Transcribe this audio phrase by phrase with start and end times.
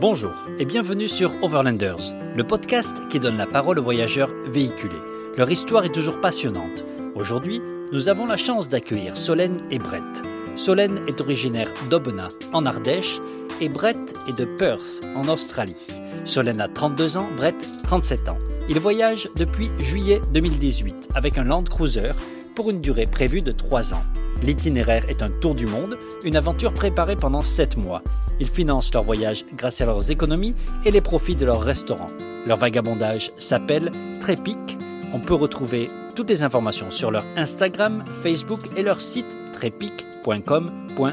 [0.00, 4.96] Bonjour et bienvenue sur Overlanders, le podcast qui donne la parole aux voyageurs véhiculés.
[5.36, 6.86] Leur histoire est toujours passionnante.
[7.14, 7.60] Aujourd'hui,
[7.92, 10.22] nous avons la chance d'accueillir Solène et Brett.
[10.56, 13.20] Solène est originaire d'Aubenas, en Ardèche,
[13.60, 15.88] et Brett est de Perth, en Australie.
[16.24, 18.38] Solène a 32 ans, Brett 37 ans.
[18.70, 22.12] Ils voyagent depuis juillet 2018 avec un Land Cruiser
[22.54, 24.04] pour une durée prévue de 3 ans.
[24.42, 28.02] L'itinéraire est un tour du monde, une aventure préparée pendant 7 mois.
[28.40, 30.54] Ils financent leur voyage grâce à leurs économies
[30.84, 32.06] et les profits de leur restaurant.
[32.46, 33.90] Leur vagabondage s'appelle
[34.20, 34.78] Trépic.
[35.12, 41.08] On peut retrouver toutes les informations sur leur Instagram, Facebook et leur site trepic.com.au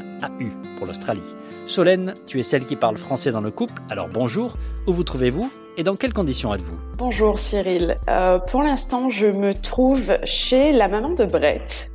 [0.78, 1.34] pour l'Australie.
[1.66, 4.56] Solène, tu es celle qui parle français dans le couple, alors bonjour,
[4.86, 6.78] où vous trouvez-vous et dans quelles conditions êtes-vous?
[6.96, 7.96] Bonjour Cyril.
[8.08, 11.92] Euh, pour l'instant, je me trouve chez la maman de Brett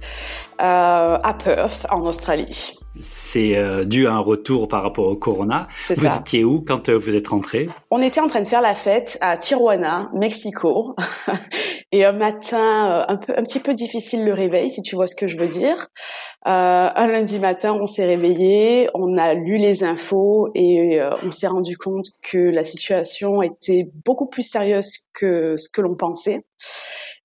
[0.62, 2.76] euh, à Perth, en Australie.
[3.00, 5.68] C'est euh, dû à un retour par rapport au corona.
[5.80, 6.18] C'est vous ça.
[6.20, 7.68] étiez où quand euh, vous êtes rentré?
[7.90, 10.96] On était en train de faire la fête à Tijuana, Mexico,
[11.92, 12.58] et un matin
[12.92, 15.38] euh, un peu, un petit peu difficile le réveil, si tu vois ce que je
[15.40, 15.88] veux dire.
[16.46, 21.48] Euh, un lundi matin, on s'est réveillé, on a lu les infos et on s'est
[21.48, 26.42] rendu compte que la situation était beaucoup plus sérieuse que ce que l'on pensait.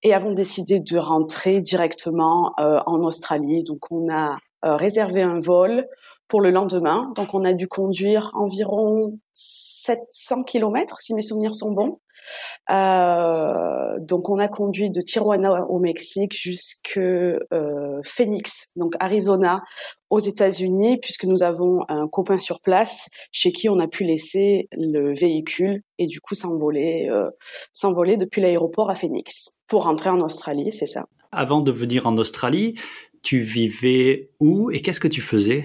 [0.02, 3.64] Et avons décidé de rentrer directement euh, en Australie.
[3.64, 5.86] Donc, on a euh, réservé un vol
[6.28, 7.12] pour le lendemain.
[7.16, 12.00] Donc, on a dû conduire environ 700 kilomètres, si mes souvenirs sont bons.
[12.70, 19.62] Euh, donc, on a conduit de Tijuana au Mexique jusque euh, Phoenix, donc Arizona,
[20.10, 24.68] aux États-Unis, puisque nous avons un copain sur place chez qui on a pu laisser
[24.72, 27.30] le véhicule et du coup s'envoler, euh,
[27.72, 31.06] s'envoler depuis l'aéroport à Phoenix pour rentrer en Australie, c'est ça.
[31.30, 32.74] Avant de venir en Australie,
[33.22, 35.64] tu vivais où et qu'est-ce que tu faisais?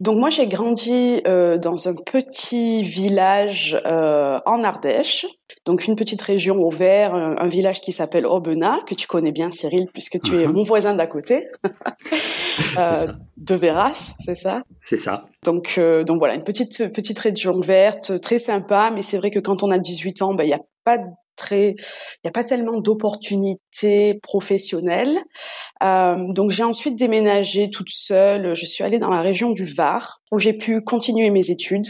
[0.00, 5.26] Donc moi j'ai grandi euh, dans un petit village euh, en Ardèche,
[5.66, 9.32] donc une petite région au vert, un, un village qui s'appelle Aubenas, que tu connais
[9.32, 10.52] bien Cyril puisque tu es Mhm.
[10.54, 11.48] mon voisin d'à côté,
[12.78, 13.06] euh,
[13.36, 14.62] de Véras, c'est ça?
[14.82, 15.24] C'est ça.
[15.44, 18.92] Donc, euh, donc voilà, une petite petite région verte, très sympa.
[18.94, 20.98] Mais c'est vrai que quand on a 18 ans, ben il y a pas
[21.36, 23.60] très, il y a pas tellement d'opportunités
[24.22, 25.18] professionnelles.
[25.82, 28.54] Euh, donc j'ai ensuite déménagé toute seule.
[28.54, 31.86] Je suis allée dans la région du Var où j'ai pu continuer mes études.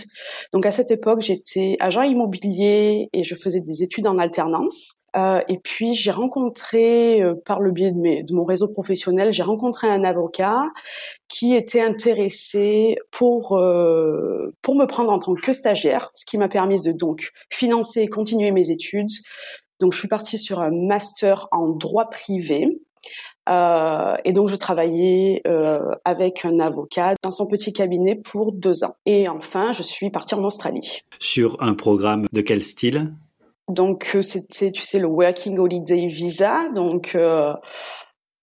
[0.52, 5.02] Donc à cette époque, j'étais agent immobilier et je faisais des études en alternance.
[5.16, 9.88] Euh, et puis j'ai rencontré, euh, par le biais de, mon réseau professionnel, j'ai rencontré
[9.88, 10.64] un avocat
[11.28, 13.58] qui était intéressé pour
[14.62, 18.08] pour me prendre en tant que stagiaire, ce qui m'a permis de donc financer et
[18.08, 19.10] continuer mes études.
[19.80, 22.80] Donc je suis partie sur un master en droit privé.
[23.48, 28.84] Euh, et donc je travaillais euh, avec un avocat dans son petit cabinet pour deux
[28.84, 28.94] ans.
[29.06, 31.00] Et enfin, je suis partie en Australie.
[31.18, 33.14] Sur un programme de quel style?
[33.68, 36.68] Donc euh, c'était, tu sais, le Working Holiday Visa.
[36.74, 37.54] Donc euh,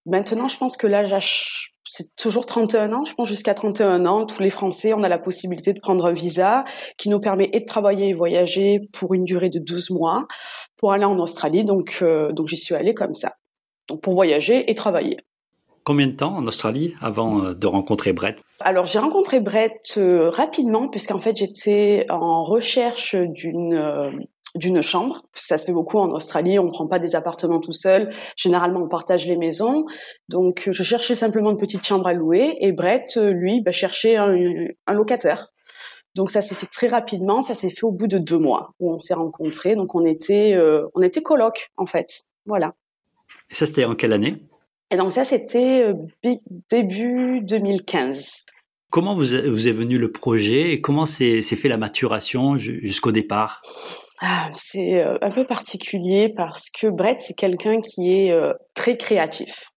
[0.06, 3.06] maintenant, je pense que l'âge ach- c'est toujours 31 ans.
[3.06, 6.12] Je pense jusqu'à 31 ans, tous les Français, on a la possibilité de prendre un
[6.12, 6.66] visa
[6.98, 10.26] qui nous permet et de travailler et voyager pour une durée de 12 mois
[10.78, 11.64] pour aller en Australie.
[11.64, 13.34] Donc, euh, donc j'y suis allée comme ça.
[13.90, 15.18] Donc pour voyager et travailler.
[15.86, 18.38] Combien de temps en Australie avant euh, de rencontrer Brett?
[18.60, 24.10] Alors j'ai rencontré Brett euh, rapidement puisqu'en fait j'étais en recherche d'une euh,
[24.56, 25.22] d'une chambre.
[25.36, 28.10] Ça se fait beaucoup en Australie, on prend pas des appartements tout seul.
[28.36, 29.86] Généralement on partage les maisons.
[30.28, 34.36] Donc je cherchais simplement une petite chambre à louer et Brett lui bah, cherchait un,
[34.88, 35.52] un locataire.
[36.16, 38.92] Donc ça s'est fait très rapidement, ça s'est fait au bout de deux mois où
[38.94, 39.76] on s'est rencontrés.
[39.76, 42.22] Donc on était euh, on était coloc en fait.
[42.46, 42.74] Voilà.
[43.52, 44.38] Et ça, c'était en quelle année?
[44.92, 45.94] Et donc ça c'était euh,
[46.70, 48.46] début 2015.
[48.92, 53.12] Comment vous, vous est venu le projet et comment s'est fait la maturation ju- jusqu'au
[53.12, 53.62] départ?
[54.28, 58.98] Ah, c'est euh, un peu particulier parce que Brett, c'est quelqu'un qui est euh, très
[58.98, 59.70] créatif.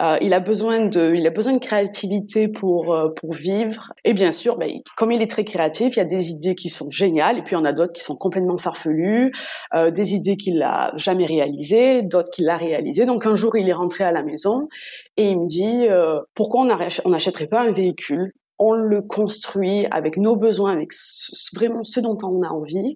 [0.00, 3.92] Euh, il a besoin de, il a besoin de créativité pour euh, pour vivre.
[4.04, 6.70] Et bien sûr, ben, comme il est très créatif, il y a des idées qui
[6.70, 9.30] sont géniales, et puis en a d'autres qui sont complètement farfelues,
[9.74, 13.04] euh, des idées qu'il a jamais réalisées, d'autres qu'il a réalisées.
[13.04, 14.68] Donc un jour, il est rentré à la maison
[15.18, 15.86] et il me dit
[16.34, 16.68] pourquoi on
[17.04, 18.32] on n'achèterait pas un véhicule?
[18.62, 20.92] On le construit avec nos besoins, avec
[21.54, 22.94] vraiment ce dont on a envie,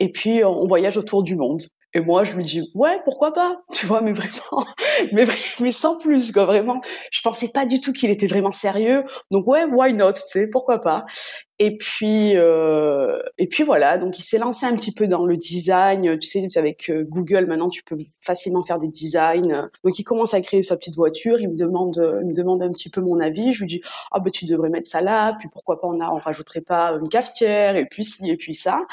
[0.00, 1.62] et puis euh, on voyage autour du monde.
[1.96, 4.66] Et moi, je lui dis ouais, pourquoi pas, tu vois, mais vraiment,
[5.12, 5.24] mais,
[5.60, 6.80] mais sans plus, quoi, vraiment.
[7.12, 10.48] Je pensais pas du tout qu'il était vraiment sérieux, donc ouais, why not, tu sais,
[10.50, 11.04] pourquoi pas?
[11.60, 13.96] Et puis, euh, et puis voilà.
[13.96, 16.18] Donc, il s'est lancé un petit peu dans le design.
[16.18, 19.68] Tu sais, avec euh, Google maintenant, tu peux facilement faire des designs.
[19.84, 21.40] Donc, il commence à créer sa petite voiture.
[21.40, 23.52] Il me demande, il me demande un petit peu mon avis.
[23.52, 25.34] Je lui dis, ah ben, tu devrais mettre ça là.
[25.38, 28.54] Puis pourquoi pas, on a, on rajouterait pas une cafetière et puis ci et puis
[28.54, 28.84] ça.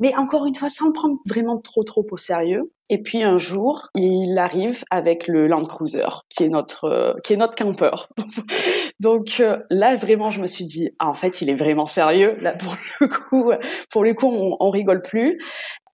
[0.00, 2.72] Mais encore une fois, sans prendre vraiment trop trop au sérieux.
[2.92, 7.32] Et puis un jour, il arrive avec le Land Cruiser, qui est notre euh, qui
[7.32, 8.08] est notre campeur.
[9.00, 12.36] Donc euh, là, vraiment, je me suis dit, ah, en fait, il est vraiment sérieux.
[12.40, 13.52] Là, pour le coup,
[13.90, 15.38] pour le coup, on, on rigole plus.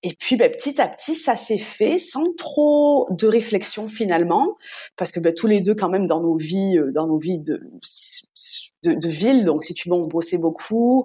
[0.02, 4.56] Et puis ben, petit à petit, ça s'est fait sans trop de réflexion finalement,
[4.96, 7.38] parce que ben, tous les deux quand même dans nos vies, euh, dans nos vies
[7.38, 7.60] de,
[8.94, 11.04] de, ville, donc si tu veux, on bossait beaucoup.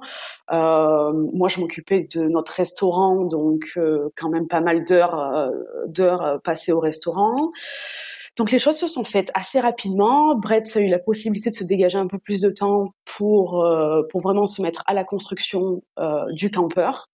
[0.51, 5.51] Euh, moi, je m'occupais de notre restaurant, donc euh, quand même pas mal d'heures
[5.99, 7.51] euh, passées au restaurant.
[8.37, 10.35] Donc les choses se sont faites assez rapidement.
[10.35, 13.67] Brett a eu la possibilité de se dégager un peu plus de temps pour
[14.09, 15.83] pour vraiment se mettre à la construction
[16.29, 17.09] du campeur.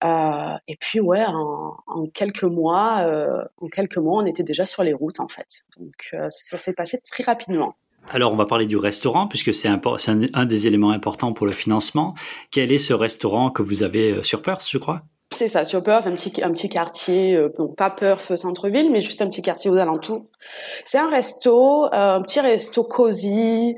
[0.00, 3.04] Et puis ouais, en, quelques mois,
[3.60, 5.64] en quelques mois, on était déjà sur les routes en fait.
[5.76, 7.74] Donc ça s'est passé très rapidement.
[8.10, 12.14] Alors, on va parler du restaurant, puisque c'est un, des éléments importants pour le financement.
[12.50, 15.02] Quel est ce restaurant que vous avez euh, sur Perth, je crois?
[15.34, 19.20] C'est ça, sur Perth, un petit, un petit quartier, euh, pas Perth centre-ville, mais juste
[19.22, 20.26] un petit quartier aux alentours.
[20.84, 23.74] C'est un resto, un petit resto cosy,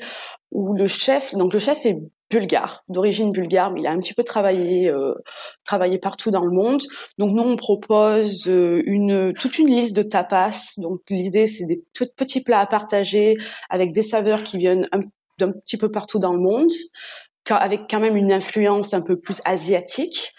[0.50, 1.98] où le chef, donc le chef est
[2.30, 5.14] bulgare, d'origine bulgare, mais il a un petit peu travaillé, euh,
[5.64, 6.82] travaillé partout dans le monde.
[7.18, 10.74] Donc nous on propose euh, une toute une liste de tapas.
[10.78, 11.82] Donc l'idée c'est des
[12.16, 13.34] petits plats à partager
[13.70, 14.88] avec des saveurs qui viennent
[15.38, 16.72] d'un petit peu partout dans le monde,
[17.48, 20.32] avec quand même une influence un peu plus asiatique.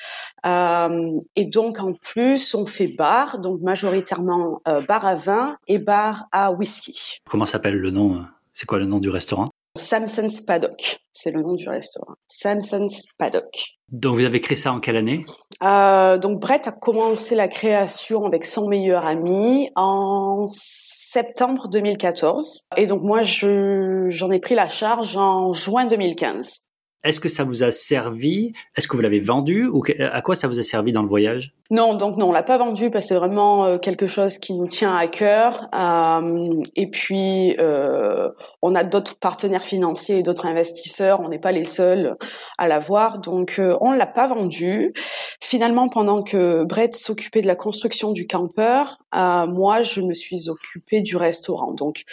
[0.45, 5.80] Euh, et donc en plus on fait bar, donc majoritairement euh, bar à vin et
[5.80, 7.19] bar à whisky.
[7.30, 9.50] Comment s'appelle le nom C'est quoi le nom du restaurant?
[9.78, 12.16] Samson's Paddock, c'est le nom du restaurant.
[12.28, 13.78] Samson's Paddock.
[13.90, 15.26] Donc vous avez créé ça en quelle année?
[15.64, 22.68] Euh, Donc Brett a commencé la création avec son meilleur ami en septembre 2014.
[22.76, 26.67] Et donc moi, j'en ai pris la charge en juin 2015.
[27.07, 28.51] Est-ce que ça vous a servi?
[28.75, 29.68] Est-ce que vous l'avez vendu?
[29.68, 31.54] Ou à quoi ça vous a servi dans le voyage?
[31.69, 34.54] Non, donc non, on l'a pas vendu parce que c'est vraiment euh, quelque chose qui
[34.54, 35.68] nous tient à cœur.
[35.75, 38.30] Euh, et puis euh,
[38.62, 41.19] on a d'autres partenaires financiers et d'autres investisseurs.
[41.21, 42.15] On n'est pas les seuls
[42.57, 44.94] à l'avoir, donc euh, on l'a pas vendu.
[45.42, 51.01] Finalement, pendant que Brett s'occupait de la construction du campeur, moi je me suis occupée
[51.01, 51.74] du restaurant.
[51.74, 52.04] Donc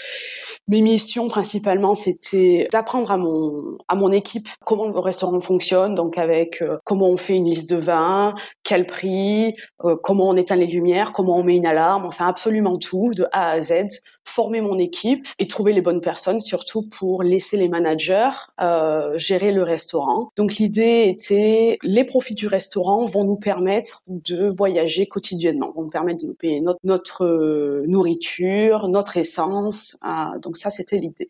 [0.68, 3.56] mes missions principalement c'était d'apprendre à mon
[3.88, 7.70] à mon équipe comment le restaurant fonctionne, donc avec euh, comment on fait une liste
[7.70, 9.54] de vins, quel prix,
[9.84, 13.26] euh, comment on éteint les lumières, comment on met une alarme, enfin absolument tout de
[13.32, 13.86] A à Z,
[14.24, 19.52] former mon équipe et trouver les bonnes personnes, surtout pour laisser les managers euh, gérer
[19.52, 20.30] le restaurant.
[20.36, 25.90] Donc l'idée était les profits du restaurant vont nous permettre de voyager quotidiennement, vont nous
[25.90, 29.96] permettre de nous payer notre, nourriture, notre essence.
[30.42, 31.28] donc ça c'était l'idée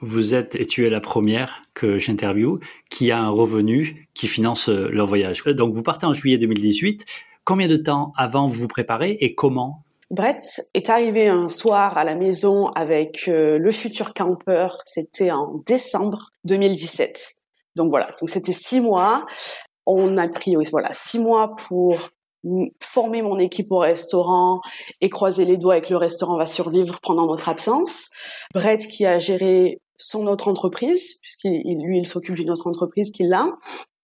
[0.00, 2.58] vous êtes, et tu es la première que j'interviewe,
[2.88, 5.42] qui a un revenu qui finance euh, leur voyage.
[5.46, 7.04] Euh, donc vous partez en juillet 2018.
[7.44, 9.82] Combien de temps avant vous vous préparez et comment?
[10.10, 14.78] Brett est arrivé un soir à la maison avec euh, le futur campeur.
[14.84, 17.34] C'était en décembre 2017.
[17.76, 19.24] Donc voilà, donc c'était six mois.
[19.86, 22.10] On a pris voilà six mois pour
[22.82, 24.60] former mon équipe au restaurant
[25.00, 28.08] et croiser les doigts avec le restaurant va survivre pendant notre absence.
[28.54, 33.32] Brett qui a géré son autre entreprise, puisqu'il lui il s'occupe d'une autre entreprise qu'il
[33.32, 33.58] a,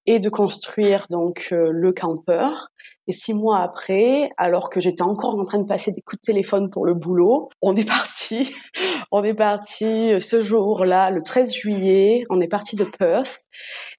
[0.07, 2.69] et de construire donc euh, le campeur.
[3.09, 6.33] Et six mois après, alors que j'étais encore en train de passer des coups de
[6.33, 8.53] téléphone pour le boulot, on est parti.
[9.13, 12.25] on est parti euh, ce jour-là, le 13 juillet.
[12.31, 13.47] On est parti de Perth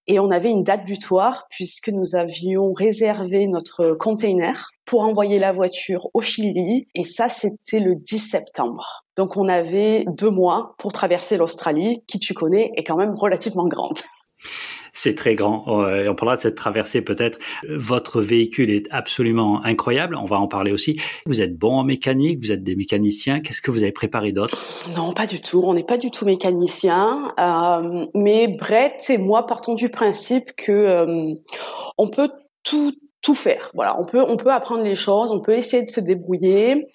[0.07, 5.51] et on avait une date butoir puisque nous avions réservé notre container pour envoyer la
[5.53, 6.87] voiture au Chili.
[6.93, 9.05] Et ça, c'était le 10 septembre.
[9.15, 13.67] Donc on avait deux mois pour traverser l'Australie, qui tu connais est quand même relativement
[13.67, 13.97] grande.
[14.99, 15.63] C'est très grand.
[15.93, 17.37] Et on parlera de cette traversée peut-être.
[17.69, 20.15] Votre véhicule est absolument incroyable.
[20.15, 20.99] On va en parler aussi.
[21.27, 23.39] Vous êtes bon en mécanique, vous êtes des mécaniciens.
[23.39, 24.57] Qu'est-ce que vous avez préparé d'autre?
[24.95, 25.61] Non, pas du tout.
[25.63, 27.31] On n'est pas du tout mécanicien.
[27.39, 31.31] Euh, mais Brett et moi partons du principe que euh,
[31.99, 32.31] on peut
[32.63, 33.71] tout tout faire.
[33.73, 36.87] Voilà, on peut on peut apprendre les choses, on peut essayer de se débrouiller.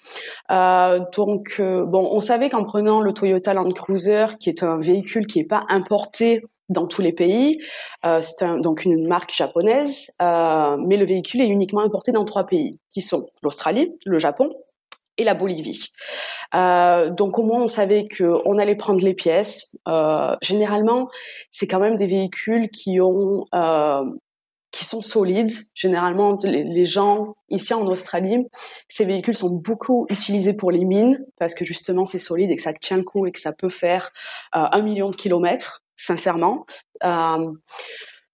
[0.51, 4.79] Euh, donc euh, bon, on savait qu'en prenant le Toyota Land Cruiser, qui est un
[4.79, 7.61] véhicule qui est pas importé dans tous les pays,
[8.05, 12.45] euh, c'est donc une marque japonaise, euh, mais le véhicule est uniquement importé dans trois
[12.45, 14.53] pays, qui sont l'Australie, le Japon
[15.17, 15.91] et la Bolivie.
[16.55, 19.69] Euh, donc au moins on savait que on allait prendre les pièces.
[19.87, 21.09] Euh, généralement,
[21.51, 24.03] c'est quand même des véhicules qui ont euh,
[24.73, 25.51] qui sont solides.
[25.75, 28.47] Généralement, les, gens ici en Australie,
[28.87, 32.61] ces véhicules sont beaucoup utilisés pour les mines parce que justement c'est solide et que
[32.61, 34.11] ça tient le coup et que ça peut faire
[34.55, 36.65] euh, un million de kilomètres, sincèrement.
[37.03, 37.51] Euh,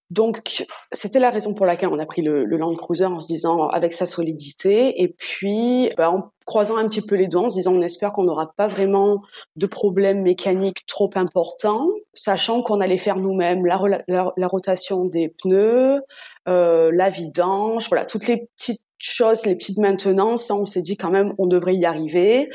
[0.09, 3.67] donc, c'était la raison pour laquelle on a pris le, Land Cruiser en se disant
[3.67, 7.55] avec sa solidité et puis bah, en croisant un petit peu les doigts en se
[7.55, 9.21] disant on espère qu'on n'aura pas vraiment
[9.55, 16.01] de problèmes mécaniques trop importants, sachant qu'on allait faire nous-mêmes la, la, rotation des pneus,
[16.47, 20.49] euh, la vidange, voilà toutes les petites choses, les petites maintenances.
[20.49, 22.49] on s'est dit quand même on devrait y arriver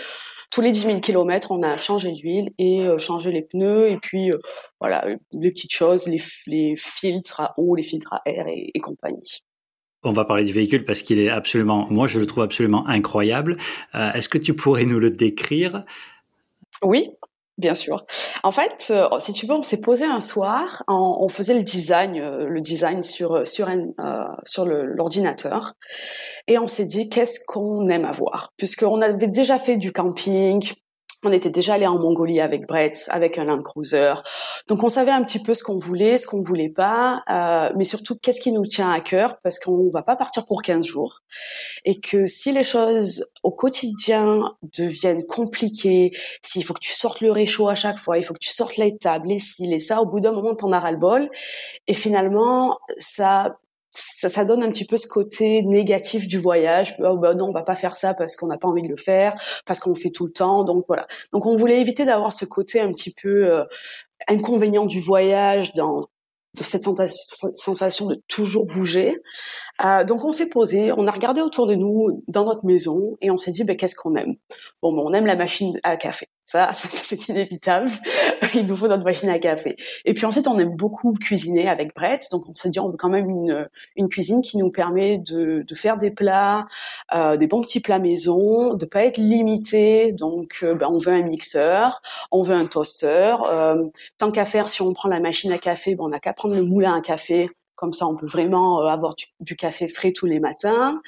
[0.55, 3.97] tous les 10 000 kilomètres, on a changé l'huile et euh, changé les pneus et
[3.97, 4.39] puis euh,
[4.81, 9.41] voilà les petites choses, les, filtres à eau, les filtres à air et, compagnie.
[10.05, 13.57] On va parler du véhicule parce qu'il est absolument, moi je le trouve absolument incroyable.
[13.97, 15.85] Euh, est-ce que tu pourrais nous le décrire?
[16.83, 17.11] Oui,
[17.57, 18.05] Bien sûr.
[18.43, 22.19] En fait, euh, si tu veux, on s'est posé un soir, on, faisait le design,
[22.19, 25.75] euh, le design sur sur euh, sur l'ordinateur,
[26.49, 30.69] et on s'est dit qu'est-ce qu'on aime avoir, puisqu'on avait déjà fait du camping,
[31.25, 34.15] on était déjà allé en Mongolie avec Brett, avec un Land Cruiser.
[34.69, 37.85] Donc on savait un petit peu ce qu'on voulait, ce qu'on voulait pas, euh, mais
[37.85, 41.23] surtout qu'est-ce qui nous tient à cœur, parce qu'on va pas partir pour 15 jours.
[41.85, 46.13] Et que si les choses au quotidien deviennent compliquées,
[46.43, 48.77] s'il faut que tu sortes le réchaud à chaque fois, il faut que tu sortes
[48.77, 51.29] les tables, les cils et ça, au bout d'un moment, t'en as ras le bol.
[51.87, 53.59] Et finalement, ça
[53.95, 56.97] ça, ça, donne un petit peu ce côté négatif du voyage.
[57.01, 58.97] Oh, bah non, on va pas faire ça parce qu'on n'a pas envie de le
[58.97, 59.35] faire,
[59.67, 60.65] parce qu'on le fait tout le temps.
[60.65, 61.07] Donc voilà.
[61.33, 63.65] Donc on voulait éviter d'avoir ce côté un petit peu euh,
[64.29, 66.09] inconvénient du voyage dans
[66.57, 66.85] de cette
[67.55, 69.17] sensation de toujours bouger.
[69.85, 73.31] Euh, donc on s'est posé, on a regardé autour de nous dans notre maison et
[73.31, 74.35] on s'est dit ben, qu'est-ce qu'on aime?
[74.81, 76.29] Bon, ben, on aime la machine à café.
[76.47, 77.91] Ça, c'est inévitable.
[78.55, 79.77] Il nous faut notre machine à café.
[80.05, 82.27] Et puis ensuite, on aime beaucoup cuisiner avec Brett.
[82.31, 85.63] Donc, on s'est dit, on veut quand même une, une cuisine qui nous permet de,
[85.63, 86.67] de faire des plats,
[87.15, 90.13] euh, des bons petits plats maison, de pas être limité.
[90.13, 93.37] Donc, euh, ben, on veut un mixeur, on veut un toaster.
[93.51, 93.87] Euh,
[94.19, 96.55] tant qu'à faire, si on prend la machine à café, ben, on n'a qu'à prendre
[96.55, 97.49] le moulin à café.
[97.75, 101.01] Comme ça, on peut vraiment euh, avoir du café frais tous les matins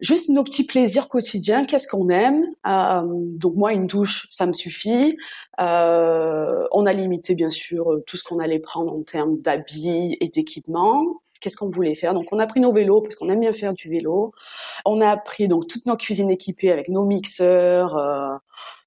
[0.00, 2.44] juste nos petits plaisirs quotidiens, qu'est-ce qu'on aime?
[2.66, 5.16] Euh, donc moi, une douche, ça me suffit.
[5.60, 10.28] Euh, on a limité bien sûr tout ce qu'on allait prendre en termes d'habits et
[10.28, 12.14] d'équipements qu'est-ce qu'on voulait faire?
[12.14, 14.32] Donc on a pris nos vélos parce qu'on aime bien faire du vélo.
[14.84, 18.34] On a pris donc toutes nos cuisines équipées avec nos mixeurs, euh,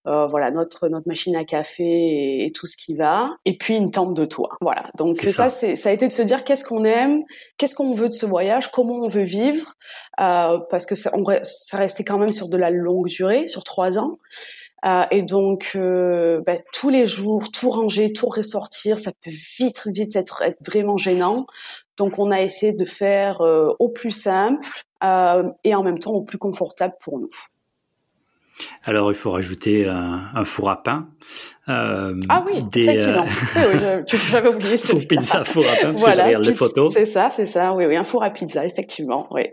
[0.08, 3.92] euh, voilà notre notre machine à café et, tout ce qui va, et puis une
[3.92, 4.58] tente de toit.
[4.62, 4.84] Voilà.
[4.98, 7.22] Donc ça, c'est ça a été de se dire qu'est-ce qu'on aime,
[7.58, 9.74] qu'est-ce qu'on veut de ce voyage, comment on veut vivre,
[10.20, 13.64] euh, parce que ça, on, ça restait quand même sur de la longue durée, sur
[13.64, 14.18] trois ans.
[14.86, 19.88] Euh, et donc, euh, bah, tous les jours, tout ranger, tout ressortir, ça peut vite,
[19.88, 21.46] vite être, être vraiment gênant.
[21.98, 24.68] Donc, on a essayé de faire euh, au plus simple
[25.64, 27.32] et en même temps au plus confortable pour nous.
[28.84, 31.08] Alors, il faut rajouter un, four à pain.
[31.70, 33.26] Euh, ah oui, effectivement.
[33.58, 34.94] Euh, oui, j'avais oublié ça.
[34.96, 36.94] pizza, four à pain, parce que je regarde les photos.
[36.94, 37.74] C'est ça, c'est ça.
[37.74, 39.28] Oui, oui, un four à pizza, effectivement.
[39.32, 39.44] Oui.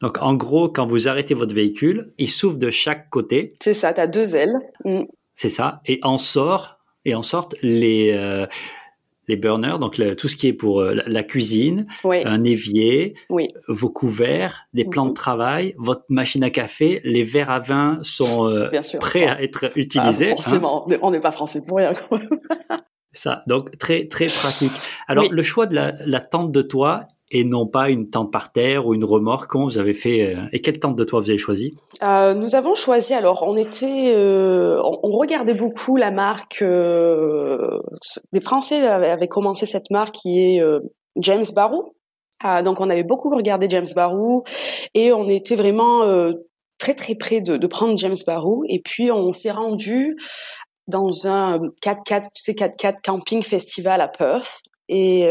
[0.00, 3.54] Donc, en gros, quand vous arrêtez votre véhicule, il s'ouvre de chaque côté.
[3.60, 4.54] C'est ça, tu as deux ailes.
[4.84, 5.02] Mm.
[5.32, 5.80] C'est ça.
[5.86, 8.46] Et en sort, et en sortent les, euh,
[9.28, 13.14] les burners, donc tout ce qui est pour euh, la, cuisine, un évier,
[13.68, 15.14] vos couverts, des plans de mhm.
[15.14, 20.32] travail, votre machine à café, les verres à vin sont euh, prêts à être utilisés.
[20.32, 21.92] Ah, forcément, on n'est pas français pour rien.
[23.12, 24.72] Ça, donc très très pratique.
[25.06, 28.52] Alors le choix de la, la tente de toit, et non pas une tente par
[28.52, 31.30] terre ou une remorque Comment vous avez fait euh, Et quelle tente de toit vous
[31.30, 33.14] avez choisi euh, Nous avons choisi.
[33.14, 36.62] Alors, on était, euh, on, regardait beaucoup la marque.
[36.62, 40.62] Des Français avaient commencé cette marque qui est
[41.16, 41.94] James Barrow.
[42.40, 44.44] Ah, donc, on avait beaucoup regardé James Barrow
[44.92, 46.04] et on était vraiment
[46.78, 48.64] très très près de, prendre James Barrow.
[48.68, 50.16] Et puis, on s'est rendu
[50.88, 54.60] dans un 4x4, c 4x4 camping festival à Perth.
[54.90, 55.26] Et,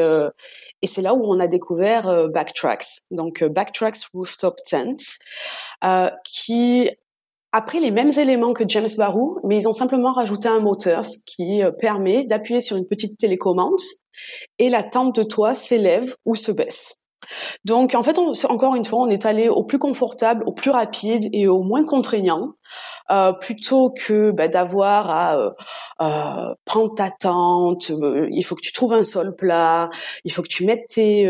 [0.84, 4.98] et c'est là où on a découvert euh, Backtracks, donc euh, Backtracks Rooftop Tent,
[5.84, 6.92] euh, qui
[7.54, 11.06] a pris les mêmes éléments que James Barrow, mais ils ont simplement rajouté un moteur,
[11.26, 13.80] qui permet d'appuyer sur une petite télécommande
[14.60, 17.03] et la tente de toit s'élève ou se baisse.
[17.66, 20.72] Donc en fait, on, encore une fois, on est allé au plus confortable, au plus
[20.72, 22.54] rapide et au moins contraignant,
[23.12, 25.52] euh, plutôt que bah, d'avoir à euh,
[26.02, 27.90] euh, prendre ta tente.
[27.90, 29.90] il faut que tu trouves un sol plat,
[30.24, 31.30] il faut que tu mettes tes,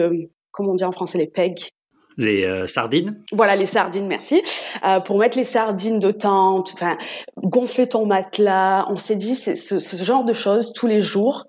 [0.51, 1.69] comment on dit en français, les pegs.
[2.17, 3.21] Les euh, sardines.
[3.31, 4.41] Voilà les sardines, merci.
[4.85, 6.97] Euh, pour mettre les sardines de tente, enfin
[7.43, 8.85] gonfler ton matelas.
[8.89, 11.45] On s'est dit c'est ce, ce, genre de choses tous les jours.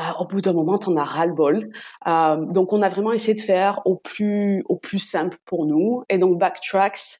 [0.00, 1.70] Euh, au bout d'un moment, t'en as ras le bol.
[2.06, 6.02] Euh, donc on a vraiment essayé de faire au plus au plus simple pour nous.
[6.08, 7.18] Et donc Backtracks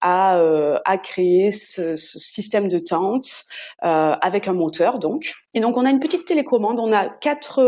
[0.00, 3.44] a euh, a créé ce, ce, système de tente
[3.80, 5.34] avec un moteur donc.
[5.54, 6.80] Et donc on a une petite télécommande.
[6.80, 7.62] On a quatre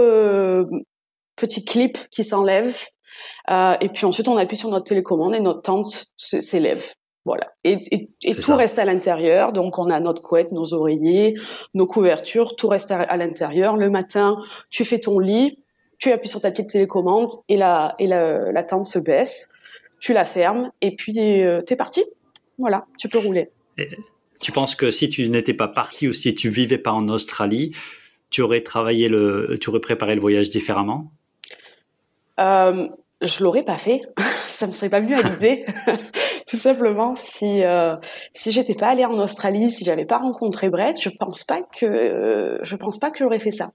[1.36, 2.88] petits clips qui s'enlèvent
[3.50, 6.84] euh, et puis ensuite, on appuie sur notre télécommande et notre tente s'élève.
[7.24, 7.52] Voilà.
[7.64, 9.52] Et, et, et tout reste à l'intérieur.
[9.52, 11.34] Donc, on a notre couette, nos oreillers,
[11.74, 13.76] nos couvertures, tout reste à, l'intérieur.
[13.76, 14.38] Le matin,
[14.70, 15.58] tu fais ton lit,
[15.98, 19.50] tu appuies sur ta petite télécommande et la, et la, la tente se baisse.
[20.00, 22.04] Tu la fermes et puis euh, t'es parti.
[22.56, 23.50] Voilà, tu peux rouler.
[23.76, 23.88] Et
[24.40, 27.72] tu penses que si tu n'étais pas parti ou si tu vivais pas en Australie,
[28.30, 31.12] tu aurais travaillé le, tu aurais préparé le voyage différemment?
[32.40, 32.88] Euh,
[33.20, 34.00] je l'aurais pas fait.
[34.48, 35.64] ça me serait pas venu à l'idée.
[36.48, 37.96] Tout simplement, si euh,
[38.32, 41.86] si j'étais pas allée en Australie, si j'avais pas rencontré Brett, je pense pas que
[41.86, 43.72] euh, je pense pas que j'aurais fait ça.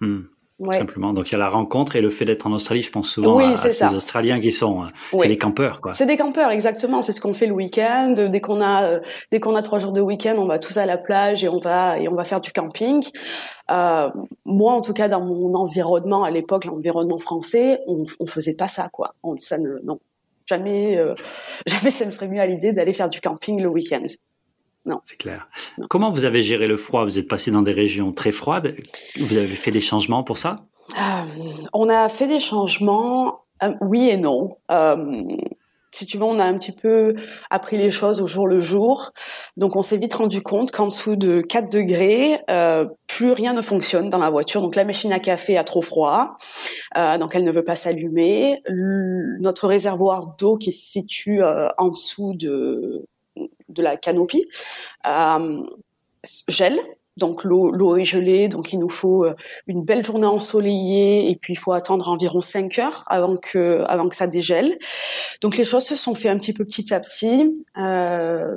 [0.00, 0.22] Hmm.
[0.58, 0.76] Ouais.
[0.76, 1.12] Simplement.
[1.12, 2.82] Donc il y a la rencontre et le fait d'être en Australie.
[2.82, 4.86] Je pense souvent à, ces Australiens qui sont, euh,
[5.16, 5.92] c'est des campeurs, quoi.
[5.92, 7.00] C'est des campeurs, exactement.
[7.00, 8.14] C'est ce qu'on fait le week-end.
[8.16, 9.00] Dès qu'on a, euh,
[9.30, 11.60] dès qu'on a trois jours de week-end, on va tous à la plage et on
[11.60, 13.04] va et on va faire du camping.
[13.70, 14.08] Euh,
[14.44, 18.68] moi, en tout cas, dans mon environnement à l'époque, l'environnement français, on, on faisait pas
[18.68, 19.14] ça, quoi.
[19.22, 20.00] On, ça ne, non,
[20.48, 21.14] jamais, euh,
[21.66, 24.04] jamais ça ne serait mieux à l'idée d'aller faire du camping le week-end.
[24.88, 25.00] Non.
[25.04, 25.46] C'est clair.
[25.90, 27.04] Comment vous avez géré le froid?
[27.04, 28.74] Vous êtes passé dans des régions très froides.
[29.20, 30.64] Vous avez fait des changements pour ça?
[30.96, 31.22] Euh,
[31.74, 34.56] On a fait des changements, euh, oui et non.
[34.70, 35.22] Euh,
[35.90, 37.14] si tu veux, on a un petit peu
[37.50, 39.12] appris les choses au jour le jour.
[39.56, 43.62] Donc, on s'est vite rendu compte qu'en dessous de 4 degrés, euh, plus rien ne
[43.62, 44.60] fonctionne dans la voiture.
[44.60, 46.36] Donc, la machine à café a trop froid,
[46.96, 48.62] euh, donc elle ne veut pas s'allumer.
[48.68, 53.06] Notre réservoir d'eau qui se situe euh, en dessous de
[53.68, 54.46] de la canopie
[55.06, 55.62] euh,
[56.48, 56.78] gèle.
[57.18, 59.34] Donc l'eau, l'eau est gelée, donc il nous faut euh,
[59.66, 64.08] une belle journée ensoleillée et puis il faut attendre environ 5 heures avant que avant
[64.08, 64.78] que ça dégèle.
[65.42, 67.64] Donc les choses se sont fait un petit peu petit à petit.
[67.76, 68.56] Euh,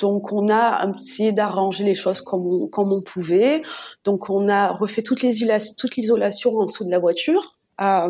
[0.00, 3.62] donc on a essayé d'arranger les choses comme on, comme on pouvait.
[4.02, 7.56] Donc on a refait toute l'isolation, toute l'isolation en dessous de la voiture.
[7.80, 8.08] Euh,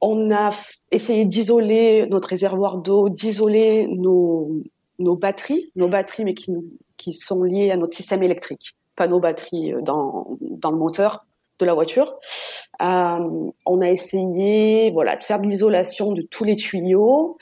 [0.00, 0.50] on a
[0.92, 4.62] essayé d'isoler notre réservoir d'eau, d'isoler nos,
[4.98, 6.52] nos batteries, nos batteries, mais qui,
[6.96, 11.26] qui sont liées à notre système électrique, pas nos batteries euh, dans, dans le moteur
[11.58, 12.16] de la voiture.
[12.82, 17.36] Euh, on a essayé, voilà, de faire de l'isolation de tous les tuyaux.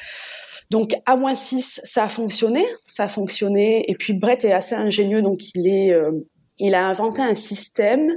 [0.70, 3.90] Donc à moins 6, ça a fonctionné, ça a fonctionné.
[3.90, 6.12] Et puis Brett est assez ingénieux, donc il est, euh,
[6.58, 8.10] il a inventé un système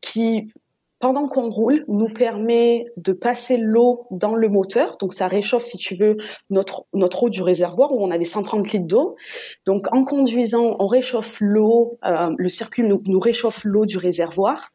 [0.00, 0.52] qui
[1.00, 4.98] pendant qu'on roule, nous permet de passer l'eau dans le moteur.
[4.98, 6.18] Donc ça réchauffe, si tu veux,
[6.50, 9.16] notre, notre eau du réservoir où on avait 130 litres d'eau.
[9.64, 14.72] Donc en conduisant, on réchauffe l'eau, euh, le circuit nous, nous réchauffe l'eau du réservoir.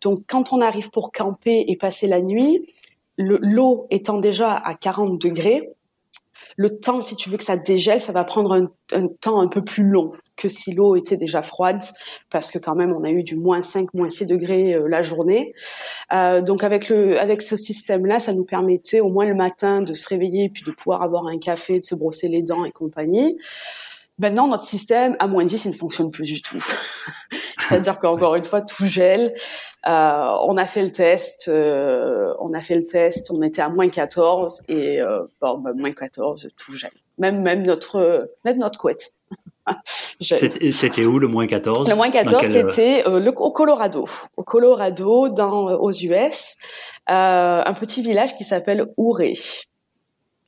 [0.00, 2.66] Donc quand on arrive pour camper et passer la nuit,
[3.18, 5.75] l'eau étant déjà à 40 degrés,
[6.56, 8.54] le temps, si tu veux que ça dégèle, ça va prendre
[8.92, 11.82] un, temps un peu plus long que si l'eau était déjà froide,
[12.30, 15.02] parce que quand même on a eu du moins 5, moins 6 degrés euh, la
[15.02, 15.54] journée.
[16.12, 19.94] Euh, donc avec le, avec ce système-là, ça nous permettait au moins le matin de
[19.94, 23.38] se réveiller puis de pouvoir avoir un café, de se brosser les dents et compagnie.
[24.18, 26.58] Maintenant, notre système à moins 10, il ne fonctionne plus du tout.
[27.68, 29.34] C'est-à-dire qu'encore une fois, tout gèle.
[29.86, 33.68] Euh, on a fait le test, euh, on a fait le test, on était à
[33.68, 36.90] moins 14 et euh, bon, bah, moins 14, tout gèle.
[37.18, 39.14] Même même notre même notre couette.
[40.20, 44.06] c'était où le moins 14 Le moins 14, c'était le, au Colorado.
[44.36, 46.56] Au Colorado, dans aux US,
[47.06, 49.34] un petit village qui s'appelle Ouray.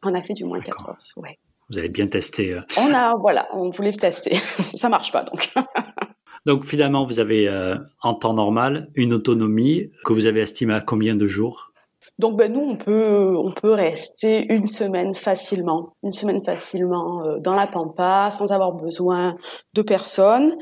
[0.05, 1.39] On a fait du moins 14, ouais.
[1.71, 2.55] Vous avez bien testé.
[2.55, 2.61] Euh.
[2.81, 4.35] On a, voilà, on voulait tester.
[4.75, 5.53] Ça marche pas donc.
[6.47, 10.81] donc finalement, vous avez euh, en temps normal une autonomie que vous avez estimée à
[10.81, 11.73] combien de jours?
[12.19, 17.39] Donc ben nous on peut on peut rester une semaine facilement, une semaine facilement euh,
[17.39, 19.37] dans la pampa sans avoir besoin
[19.75, 20.55] de personne.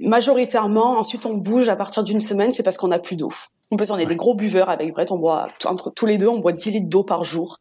[0.00, 3.30] Majoritairement, ensuite on bouge à partir d'une semaine, c'est parce qu'on a plus d'eau.
[3.70, 6.28] En plus on est des gros buveurs avec Brett, on boit entre tous les deux
[6.28, 7.58] on boit 10 litres d'eau par jour.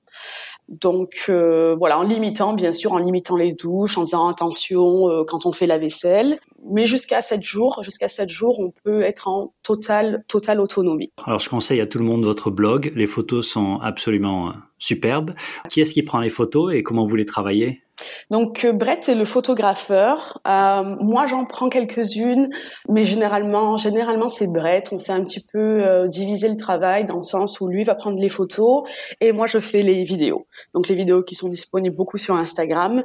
[0.70, 5.24] Donc euh, voilà, en limitant bien sûr, en limitant les douches, en faisant attention euh,
[5.26, 6.40] quand on fait la vaisselle.
[6.70, 11.12] Mais jusqu'à 7 jours, jusqu'à 7 jours, on peut être en totale totale autonomie.
[11.26, 12.92] Alors je conseille à tout le monde votre blog.
[12.96, 15.34] Les photos sont absolument superbes.
[15.70, 17.82] Qui est-ce qui prend les photos et comment vous les travaillez?
[18.30, 20.40] Donc euh, Brett est le photographeur.
[20.48, 22.50] Euh, moi, j'en prends quelques-unes,
[22.90, 24.90] mais généralement, généralement c'est Brett.
[24.92, 27.96] On s'est un petit peu euh, divisé le travail dans le sens où lui va
[27.96, 28.84] prendre les photos
[29.22, 30.48] et moi je fais les vidéos.
[30.74, 33.04] Donc les vidéos qui sont disponibles beaucoup sur Instagram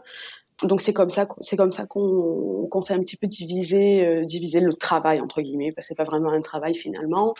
[0.64, 4.24] donc c'est comme ça, c'est comme ça qu'on qu'on s'est un petit peu divisé, euh,
[4.24, 7.34] divisé le travail entre guillemets, parce que c'est pas vraiment un travail finalement.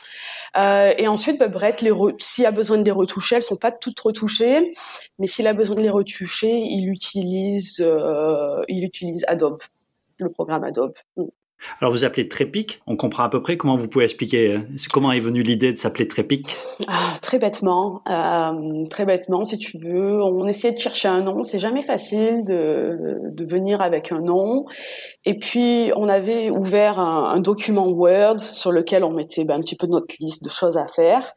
[0.56, 3.72] Euh, et ensuite, bah, Brett, les s'il a besoin de les retoucher, elles sont pas
[3.72, 4.72] toutes retouchées,
[5.18, 9.62] mais s'il a besoin de les retoucher, il utilise, euh, il utilise Adobe,
[10.18, 10.94] le programme Adobe.
[11.80, 14.58] Alors vous appelez Trépic, on comprend à peu près comment vous pouvez expliquer, euh,
[14.92, 16.56] comment est venue l'idée de s'appeler Trépic.
[16.88, 21.42] Ah, Très bêtement, euh, très bêtement si tu veux, on essayait de chercher un nom,
[21.42, 24.64] c'est jamais facile de, de venir avec un nom.
[25.24, 29.76] Et puis on avait ouvert un, document Word sur lequel on mettait ben, un petit
[29.76, 31.32] peu notre liste de choses à faire.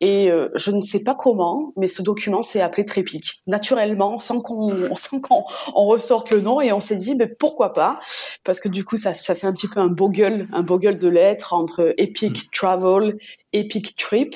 [0.00, 4.40] Et euh, je ne sais pas comment, mais ce document s'est appelé Trépic, naturellement, sans
[4.40, 5.44] qu'on sans qu'on
[5.74, 6.60] on ressorte le nom.
[6.60, 8.00] Et on s'est dit, mais pourquoi pas?
[8.44, 11.08] Parce que du coup, ça, ça fait un petit peu un bogle, un bogle de
[11.08, 12.50] lettres entre Epic mm.
[12.52, 13.18] Travel,
[13.54, 14.34] Epic Trip.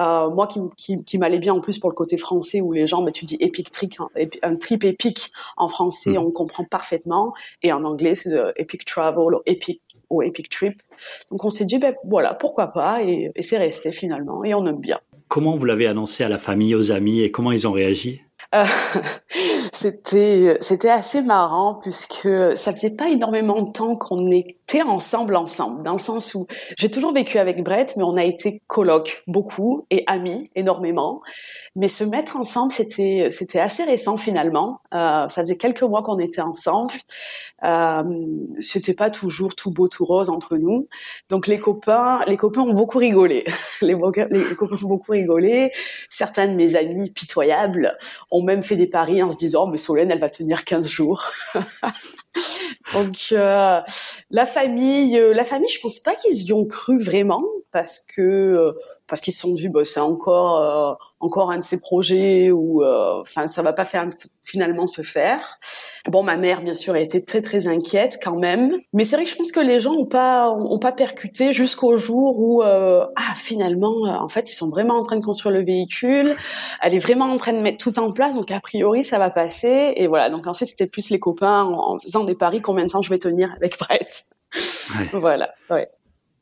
[0.00, 2.88] Euh, moi, qui, qui, qui m'allait bien en plus pour le côté français, où les
[2.88, 3.94] gens, bah, tu dis Epic Trip,
[4.42, 6.18] un trip épique en français, mm.
[6.18, 7.32] on comprend parfaitement.
[7.62, 10.80] Et en anglais, c'est Epic Travel ou Epic au Epic Trip.
[11.30, 14.80] Donc on s'est dit, ben voilà, pourquoi pas, et, c'est resté finalement, et on aime
[14.80, 15.00] bien.
[15.28, 18.22] Comment vous l'avez annoncé à la famille, aux amis, et comment ils ont réagi?
[18.54, 18.64] Euh,
[19.72, 25.82] c'était c'était assez marrant puisque ça faisait pas énormément de temps qu'on était ensemble ensemble
[25.82, 26.46] dans le sens où
[26.78, 31.20] j'ai toujours vécu avec Brett mais on a été coloc beaucoup et amis énormément.
[31.74, 34.80] Mais se mettre ensemble c'était c'était assez récent finalement.
[34.94, 36.94] Euh, ça faisait quelques mois qu'on était ensemble.
[37.64, 38.02] Euh,
[38.60, 40.86] c'était pas toujours tout beau tout rose entre nous.
[41.30, 43.44] Donc les copains les copains ont beaucoup rigolé.
[43.82, 43.94] Les,
[44.30, 45.70] les copains ont beaucoup rigolé.
[46.08, 47.98] Certains de mes amis pitoyables
[48.30, 51.24] ont même fait des paris en se disant mais Solène elle va tenir 15 jours.
[52.92, 53.80] Donc euh,
[54.30, 58.22] la famille, euh, la famille, je pense pas qu'ils y ont cru vraiment parce que
[58.22, 58.72] euh,
[59.06, 62.82] parce qu'ils se sont dit bah, c'est encore euh, encore un de ces projets où
[62.82, 64.08] euh, enfin ça va pas faire
[64.44, 65.58] finalement se faire.
[66.06, 69.24] Bon ma mère bien sûr a été très très inquiète quand même, mais c'est vrai
[69.24, 73.34] que je pense que les gens ont pas ont pas percuté jusqu'au jour où ah
[73.36, 76.34] finalement en fait ils sont vraiment en train de construire le véhicule,
[76.82, 78.36] elle est vraiment en train de mettre tout en place.
[78.36, 79.94] Donc a priori ça va passer.
[79.96, 80.30] Et voilà.
[80.30, 83.18] Donc ensuite c'était plus les copains en, faisant des paris combien de temps je vais
[83.18, 84.24] tenir avec Brett.
[85.12, 85.52] voilà.
[85.70, 85.88] Ouais.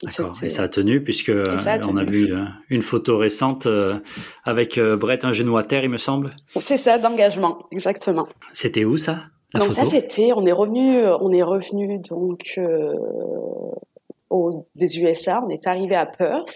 [0.03, 0.33] D'accord.
[0.43, 1.45] Et ça a tenu puisque euh,
[1.89, 4.01] on a vu euh, une photo récente euh,
[4.45, 6.29] avec Brett un genou à terre, il me semble.
[6.59, 8.27] C'est ça, d'engagement, exactement.
[8.53, 12.59] C'était où ça Donc ça c'était, on est revenu, on est revenu donc
[14.33, 16.55] au, des USA, on est arrivé à Perth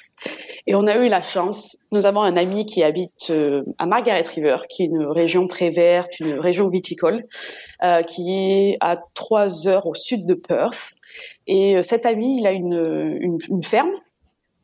[0.66, 1.76] et on a eu la chance.
[1.92, 3.32] Nous avons un ami qui habite
[3.78, 7.24] à Margaret River, qui est une région très verte, une région viticole,
[8.06, 10.96] qui est à trois heures au sud de Perth.
[11.46, 13.92] Et euh, cet ami, il a une, ferme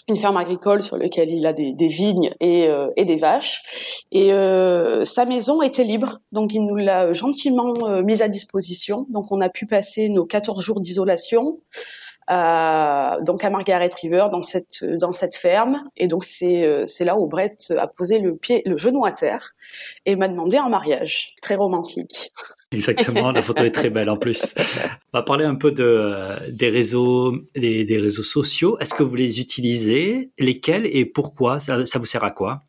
[0.09, 4.05] une ferme agricole sur laquelle il a des, vignes et, euh, des vaches.
[4.11, 9.07] Et euh, sa maison était libre, donc il nous l'a gentiment euh, mise à disposition.
[9.11, 11.61] Donc on a pu passer nos 14 jours d'isolation
[12.30, 15.85] euh, donc à Margaret River dans cette dans cette ferme.
[15.96, 19.12] Et donc c'est euh, c'est là où Brett a posé le pied le genou à
[19.12, 19.50] terre
[20.06, 21.35] et m'a demandé en mariage.
[21.42, 22.32] Très romantique.
[22.72, 24.54] Exactement la photo est très belle en plus.
[25.12, 28.78] On va parler un peu de des réseaux des, des réseaux sociaux.
[28.78, 30.30] Est-ce que vous les utilisez?
[30.38, 31.61] Lesquels et pourquoi?
[31.61, 32.62] Ça, ça vous sert à quoi?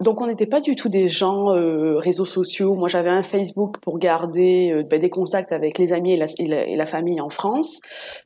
[0.00, 2.74] Donc on n'était pas du tout des gens euh, réseaux sociaux.
[2.74, 6.86] Moi j'avais un Facebook pour garder euh, ben, des contacts avec les amis et la,
[6.86, 7.80] famille en France,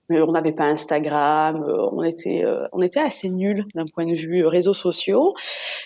[0.09, 1.65] mais on n'avait pas Instagram.
[1.65, 5.35] Euh, on était euh, on était assez nuls d'un point de vue réseaux sociaux.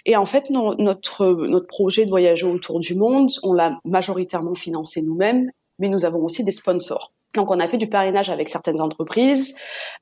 [0.05, 5.01] Et en fait notre notre projet de voyager autour du monde, on l'a majoritairement financé
[5.01, 7.13] nous-mêmes, mais nous avons aussi des sponsors.
[7.39, 9.55] Donc on a fait du parrainage avec certaines entreprises.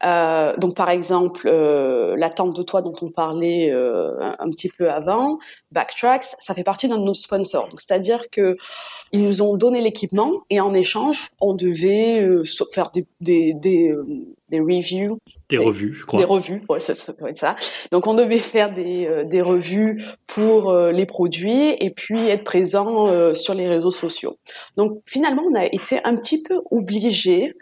[0.05, 4.70] Euh, donc par exemple euh, la tente de toit dont on parlait euh, un, petit
[4.70, 5.38] peu avant,
[5.70, 7.68] Backtracks, ça fait partie d'un de nos sponsors.
[7.77, 8.57] C'est-à-dire que
[9.12, 13.55] ils nous ont donné l'équipement et en échange on devait euh, faire des,
[13.90, 14.05] euh,
[14.48, 15.18] des reviews.
[15.48, 16.20] Des, revues, je crois.
[16.20, 17.56] Des revues, ouais, ça, ça doit être ça.
[17.90, 22.44] Donc on devait faire des, euh, des revues pour euh, les produits et puis être
[22.44, 24.38] présent euh, sur les réseaux sociaux.
[24.76, 27.54] Donc finalement, on a été un petit peu obligé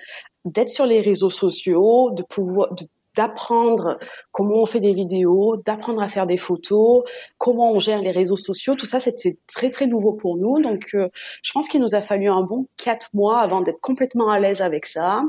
[0.44, 2.84] d'être sur les réseaux sociaux, de pouvoir, de
[3.16, 3.98] d'apprendre
[4.32, 7.04] comment on fait des vidéos, d'apprendre à faire des photos,
[7.38, 8.74] comment on gère les réseaux sociaux.
[8.74, 10.60] Tout ça, c'était très très nouveau pour nous.
[10.60, 11.08] Donc, euh,
[11.42, 14.62] je pense qu'il nous a fallu un bon quatre mois avant d'être complètement à l'aise
[14.62, 15.22] avec ça.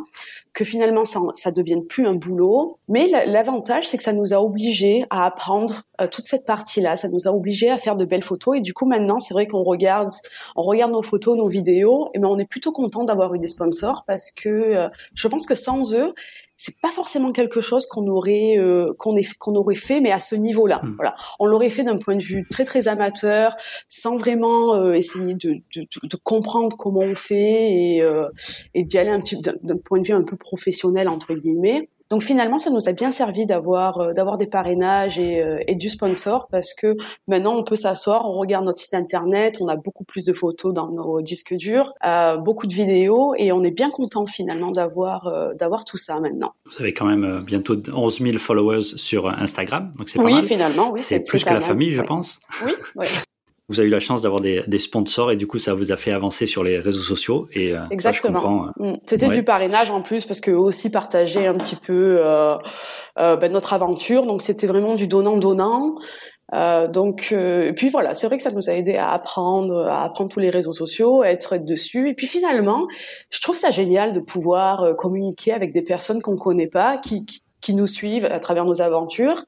[0.55, 2.79] Que finalement ça, ça devienne plus un boulot.
[2.87, 6.95] Mais l'avantage, c'est que ça nous a obligés à apprendre euh, toute cette partie-là.
[6.95, 8.57] Ça nous a obligés à faire de belles photos.
[8.57, 10.11] Et du coup, maintenant, c'est vrai qu'on regarde,
[10.55, 13.47] on regarde nos photos, nos vidéos, et ben on est plutôt content d'avoir eu des
[13.47, 16.13] sponsors parce que euh, je pense que sans eux,
[16.57, 20.35] c'est pas forcément quelque chose qu'on aurait euh, qu'on qu'on aurait fait mais à ce
[20.35, 20.93] niveau-là hmm.
[20.95, 23.55] voilà on l'aurait fait d'un point de vue très très amateur
[23.87, 28.29] sans vraiment euh, essayer de, de, de, comprendre comment on fait et, euh,
[28.73, 32.21] et d'y aller un petit d'un point de vue un peu professionnel entre guillemets donc
[32.21, 35.89] finalement, ça nous a bien servi d'avoir euh, d'avoir des parrainages et, euh, et, du
[35.89, 36.95] sponsor parce que
[37.27, 40.71] maintenant on peut s'asseoir, on regarde notre site internet, on a beaucoup plus de photos
[40.71, 45.25] dans nos disques durs, euh, beaucoup de vidéos et on est bien content finalement d'avoir
[45.27, 46.53] euh, d'avoir tout ça maintenant.
[46.65, 50.43] Vous avez quand même bientôt 11 000 followers sur Instagram, donc c'est pas oui, mal.
[50.43, 52.39] Finalement, oui, c'est plus que la famille, je pense.
[52.63, 52.71] Oui.
[52.97, 53.08] oui.
[53.67, 55.97] vous avez eu la chance d'avoir des, des, sponsors et du coup ça vous a
[55.97, 58.67] fait avancer sur les réseaux sociaux et euh, exactement.
[58.80, 58.97] euh, mm.
[59.06, 62.56] c'était du parrainage en plus parce que aussi partager un petit peu euh,
[63.17, 64.25] euh, ben, notre aventure.
[64.25, 65.95] Donc c'était vraiment du donnant donnant
[66.54, 70.04] euh, donc et puis voilà c'est vrai que ça nous a aidé à apprendre à
[70.04, 72.10] apprendre tous les réseaux sociaux à être dessus.
[72.10, 72.88] Et puis finalement
[73.32, 77.41] je trouve ça génial de pouvoir communiquer avec des personnes qu'on connaît pas qui, qui
[77.65, 79.45] qui nous suivent à travers nos aventures.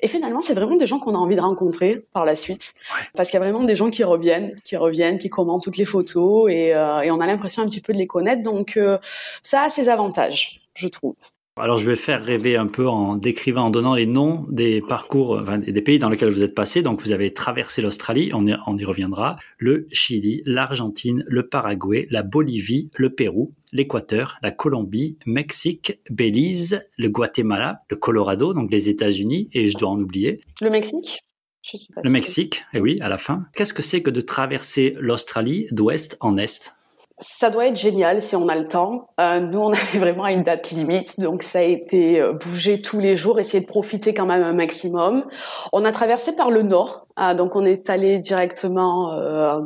[0.00, 2.72] Et finalement, c'est vraiment des gens qu'on a envie de rencontrer par la suite,
[3.14, 5.84] parce qu'il y a vraiment des gens qui reviennent, qui reviennent, qui commentent toutes les
[5.84, 8.42] photos, et, euh, et on a l'impression un petit peu de les connaître.
[8.42, 8.96] Donc, euh,
[9.42, 11.16] ça a ses avantages, je trouve.
[11.60, 15.38] Alors, je vais faire rêver un peu en décrivant, en donnant les noms des parcours,
[15.40, 16.82] enfin, des pays dans lesquels vous êtes passé.
[16.82, 22.06] Donc, vous avez traversé l'Australie, on y, on y reviendra, le Chili, l'Argentine, le Paraguay,
[22.10, 28.88] la Bolivie, le Pérou, l'Équateur, la Colombie, Mexique, Belize, le Guatemala, le Colorado, donc les
[28.88, 30.40] États-Unis, et je dois en oublier.
[30.60, 31.20] Le Mexique?
[31.62, 33.44] Je sais pas Le Mexique, et eh oui, à la fin.
[33.54, 36.74] Qu'est-ce que c'est que de traverser l'Australie d'ouest en est?
[37.18, 39.08] Ça doit être génial si on a le temps.
[39.20, 43.00] Euh, nous, on avait vraiment une date limite, donc ça a été euh, bouger tous
[43.00, 45.24] les jours, essayer de profiter quand même un maximum.
[45.72, 49.60] On a traversé par le nord, euh, donc on est allé directement euh,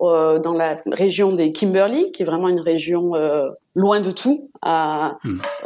[0.00, 3.12] dans la région des Kimberley, qui est vraiment une région
[3.78, 4.50] loin de tout.
[4.66, 5.08] Euh,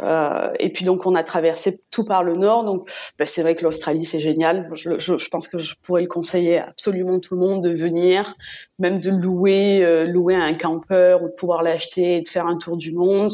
[0.03, 2.63] euh, et puis donc on a traversé tout par le nord.
[2.63, 4.69] Donc ben, c'est vrai que l'Australie c'est génial.
[4.75, 7.71] Je, je, je, pense que je pourrais le conseiller à absolument tout le monde de
[7.71, 8.35] venir,
[8.77, 12.57] même de louer euh, louer un campeur ou de pouvoir l'acheter et de faire un
[12.57, 13.33] tour du monde.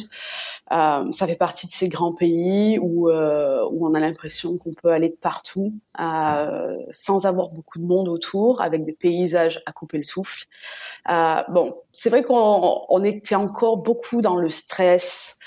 [0.72, 4.74] Euh, ça fait partie de ces grands pays où euh, où on a l'impression qu'on
[4.74, 5.74] peut aller de partout
[6.92, 10.46] sans avoir beaucoup de monde autour, avec des paysages à couper le souffle.
[11.08, 15.38] bon, c'est vrai qu'on on était encore beaucoup dans le stress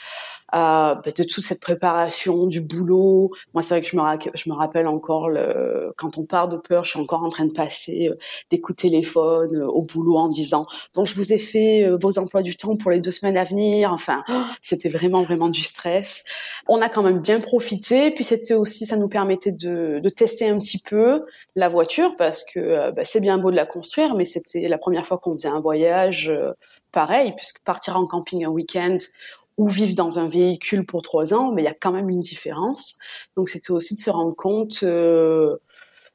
[0.55, 3.31] euh, bah, de toute cette préparation, du boulot.
[3.55, 3.89] Moi, c'est vrai que
[4.35, 7.47] je me, rappelle encore le, quand on part de peur, je suis encore en train
[7.47, 8.19] de passer euh,
[8.51, 11.97] des coups de téléphone euh, au boulot en disant donc je vous ai fait euh,
[12.01, 13.93] vos emplois du temps pour les deux semaines à venir.
[13.93, 14.25] Enfin,
[14.61, 16.25] c'était vraiment vraiment du stress.
[16.69, 18.11] On a quand même bien profité.
[18.11, 21.25] Puis c'était aussi, ça nous permettait de, de tester un petit peu
[21.57, 25.07] la voiture parce que bah, c'est bien beau de la construire, mais c'était la première
[25.07, 26.33] fois qu'on faisait un voyage
[26.93, 28.99] pareil, puisque partir en camping un week-end
[29.57, 32.21] ou vivre dans un véhicule pour trois ans, mais il y a quand même une
[32.21, 32.99] différence.
[33.37, 35.57] Donc c'était aussi de se rendre compte euh,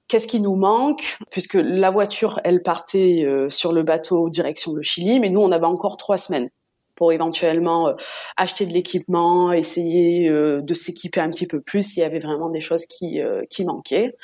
[0.08, 4.84] qu'est-ce qui nous manque, puisque la voiture, elle partait euh, sur le bateau direction le
[4.84, 6.50] Chili, mais nous, on avait encore trois semaines
[6.96, 7.94] pour éventuellement euh,
[8.38, 12.62] acheter de l'équipement, essayer de s'équiper un petit peu plus s'il y avait vraiment des
[12.62, 13.20] choses qui,
[13.50, 14.16] qui manquaient.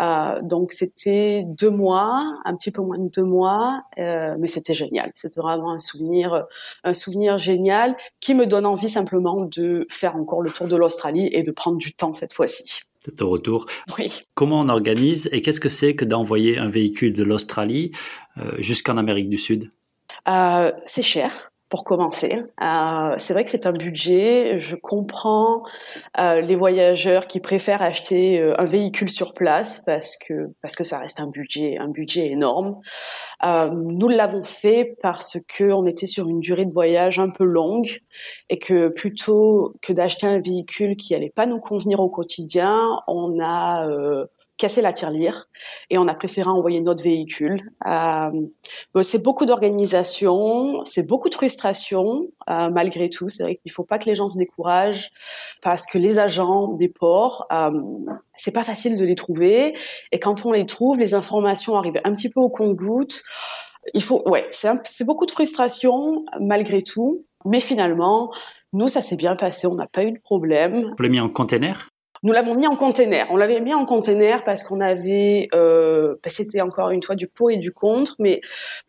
[0.00, 4.74] Euh, donc c'était deux mois, un petit peu moins de deux mois, euh, mais c'était
[4.74, 5.10] génial.
[5.14, 6.46] C'était vraiment un souvenir,
[6.84, 11.28] un souvenir génial qui me donne envie simplement de faire encore le tour de l'Australie
[11.32, 12.82] et de prendre du temps cette fois-ci.
[13.06, 13.66] C'est au retour.
[13.98, 14.20] Oui.
[14.34, 17.92] Comment on organise et qu'est-ce que c'est que d'envoyer un véhicule de l'Australie
[18.36, 19.70] euh, jusqu'en Amérique du Sud?
[20.28, 22.42] Euh, C'est cher pour commencer.
[22.62, 24.58] Euh, c'est vrai que c'est un budget.
[24.60, 25.62] Je comprends
[26.18, 30.84] euh, les voyageurs qui préfèrent acheter euh, un véhicule sur place parce que parce que
[30.84, 32.78] ça reste un budget un budget énorme.
[33.44, 37.44] Euh, nous l'avons fait parce que on était sur une durée de voyage un peu
[37.44, 38.00] longue
[38.48, 43.40] et que plutôt que d'acheter un véhicule qui allait pas nous convenir au quotidien, on
[43.40, 45.48] a euh, casser la tirelire
[45.90, 47.70] et on a préféré envoyer notre véhicule.
[47.86, 48.30] Euh,
[49.02, 53.28] c'est beaucoup d'organisation, c'est beaucoup de frustration euh, malgré tout.
[53.28, 55.10] C'est vrai qu'il faut pas que les gens se découragent
[55.62, 57.70] parce que les agents des ports, euh,
[58.34, 59.76] c'est pas facile de les trouver
[60.12, 63.22] et quand on les trouve, les informations arrivent un petit peu au compte-goutte.
[63.94, 68.32] Il faut, ouais, c'est beaucoup de frustration malgré tout, mais finalement,
[68.72, 70.82] nous ça s'est bien passé, on n'a pas eu de problème.
[70.82, 71.90] Vous l'avez mis en container?
[72.26, 73.24] Nous l'avons mis en container.
[73.30, 77.28] On l'avait mis en container parce qu'on avait, euh, bah, c'était encore une fois du
[77.28, 78.40] pour et du contre, mais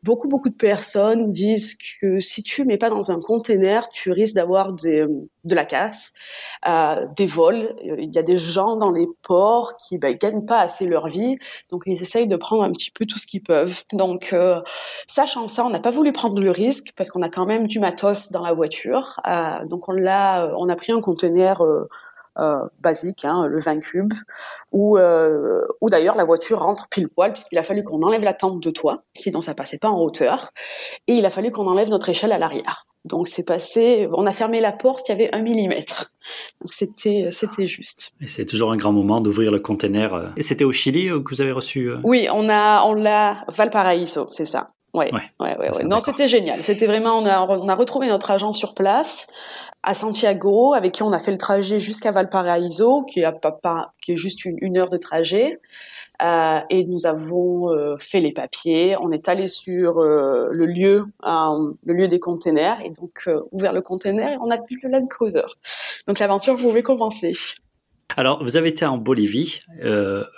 [0.01, 4.33] beaucoup beaucoup de personnes disent que si tu mets pas dans un container, tu risques
[4.33, 6.13] d'avoir de la casse,
[6.67, 7.75] euh, des vols.
[7.83, 11.37] Il y a des gens dans les ports qui bah, gagnent pas assez leur vie,
[11.69, 13.83] donc ils essayent de prendre un petit peu tout ce qu'ils peuvent.
[13.93, 14.61] Donc, euh,
[15.05, 17.79] sachant ça, on n'a pas voulu prendre le risque parce qu'on a quand même du
[17.79, 19.19] matos dans la voiture.
[19.27, 21.61] Euh, donc on l'a, on a pris un conteneur
[22.39, 24.13] euh, euh, basique, hein, le 20 cubes,
[24.71, 28.33] où, euh, où d'ailleurs la voiture rentre pile poil puisqu'il a fallu qu'on enlève la
[28.33, 30.51] tente de toit, sinon ça passait pas en hauteur,
[31.07, 32.85] et il a fallu qu'on enlève notre échelle à l'arrière.
[33.05, 36.11] Donc c'est passé, on a fermé la porte, il y avait un millimètre.
[36.61, 38.13] Donc c'était c'était juste.
[38.21, 40.33] Et c'est toujours un grand moment d'ouvrir le container.
[40.35, 44.45] Et c'était au Chili que vous avez reçu Oui, on a on l'a Valparaiso, c'est
[44.45, 44.67] ça.
[44.93, 45.83] Ouais, ouais, ouais, ouais.
[45.83, 46.63] Non, c'était génial.
[46.63, 49.27] C'était vraiment, on a, on a retrouvé notre agent sur place
[49.83, 54.13] à Santiago, avec qui on a fait le trajet jusqu'à Valparaiso, qui est, pas, qui
[54.13, 55.59] est juste une, heure de trajet.
[56.23, 58.95] Euh, et nous avons euh, fait les papiers.
[58.99, 63.81] On est allé sur euh, le lieu, le lieu des containers, et donc ouvert le
[63.81, 65.41] container et on a vu le Land Cruiser.
[66.07, 67.33] Donc l'aventure pouvait commencer.
[68.15, 69.59] Alors, vous avez été en Bolivie,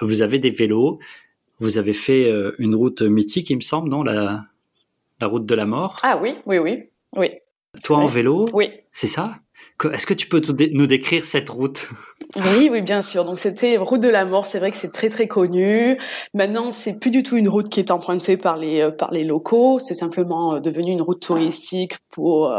[0.01, 0.99] vous avez des vélos,
[1.59, 4.03] vous avez fait euh, une route mythique, il me semble, non?
[4.03, 4.45] La,
[5.19, 5.97] la route de la mort?
[6.03, 7.29] Ah oui, oui, oui, oui.
[7.83, 8.45] Toi en vélo?
[8.53, 8.71] Oui.
[8.91, 9.39] C'est ça?
[9.91, 10.41] Est-ce que tu peux
[10.71, 11.89] nous décrire cette route?
[12.35, 13.25] Oui, oui, bien sûr.
[13.25, 14.45] Donc c'était route de la mort.
[14.45, 15.99] C'est vrai que c'est très très connu.
[16.33, 19.23] Maintenant, c'est plus du tout une route qui est empruntée par les euh, par les
[19.23, 19.77] locaux.
[19.77, 22.51] C'est simplement euh, devenu une route touristique pour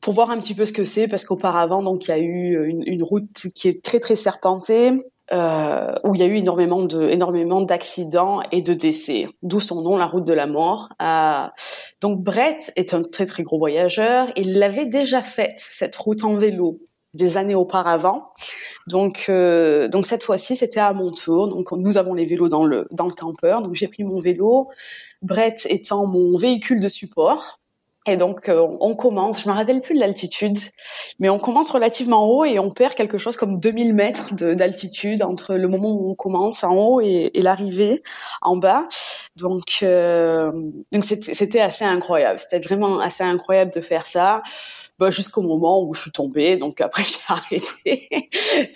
[0.00, 2.68] pour voir un petit peu ce que c'est, parce qu'auparavant, donc il y a eu
[2.68, 4.92] une, une route qui est très très serpentée
[5.32, 9.82] euh, où il y a eu énormément de énormément d'accidents et de décès, d'où son
[9.82, 10.90] nom, la route de la mort.
[11.00, 11.46] Euh,
[12.00, 14.28] donc Brett est un très très gros voyageur.
[14.36, 16.80] Il l'avait déjà faite cette route en vélo
[17.14, 18.32] des années auparavant.
[18.86, 21.48] Donc euh, donc cette fois-ci c'était à mon tour.
[21.48, 23.62] Donc nous avons les vélos dans le dans le campeur.
[23.62, 24.68] Donc j'ai pris mon vélo,
[25.22, 27.60] Brett étant mon véhicule de support.
[28.06, 30.56] Et donc euh, on commence, je me rappelle plus de l'altitude,
[31.20, 35.54] mais on commence relativement haut et on perd quelque chose comme 2000 mètres d'altitude entre
[35.54, 37.98] le moment où on commence en haut et, et l'arrivée
[38.42, 38.86] en bas.
[39.36, 40.52] Donc euh,
[40.92, 44.42] donc c'était assez incroyable, c'était vraiment assez incroyable de faire ça
[44.98, 46.56] bah, jusqu'au moment où je suis tombée.
[46.56, 48.08] Donc après, j'ai arrêté.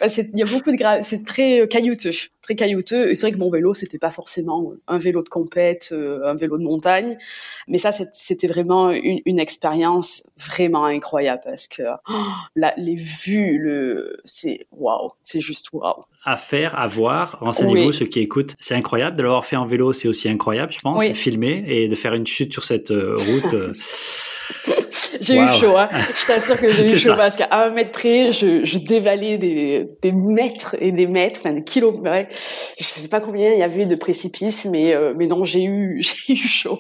[0.01, 2.11] enfin, il y a beaucoup de grave, c'est très euh, caillouteux,
[2.43, 3.11] très caillouteux.
[3.11, 6.35] Et c'est vrai que mon vélo, c'était pas forcément un vélo de compète, euh, un
[6.35, 7.17] vélo de montagne,
[7.69, 12.13] mais ça, c'était vraiment une, une expérience vraiment incroyable parce que oh,
[12.57, 17.39] la, les vues, le, c'est waouh, c'est juste waouh à faire, à voir.
[17.41, 18.55] Renseignez-vous, ceux qui écoutent.
[18.59, 21.95] C'est incroyable de l'avoir fait en vélo, c'est aussi incroyable, je pense, filmer et de
[21.95, 23.55] faire une chute sur cette euh, route.
[23.55, 23.73] Euh.
[25.21, 25.89] j'ai eu chaud, hein.
[25.93, 29.89] Je t'assure que j'ai eu chaud parce qu'à un mètre près, je, je dévalais des,
[30.03, 32.35] des, mètres et des mètres, enfin des kilomètres.
[32.79, 36.03] Je sais pas combien il y avait de précipices, mais, euh, mais non, j'ai eu,
[36.27, 36.79] j'ai eu chaud.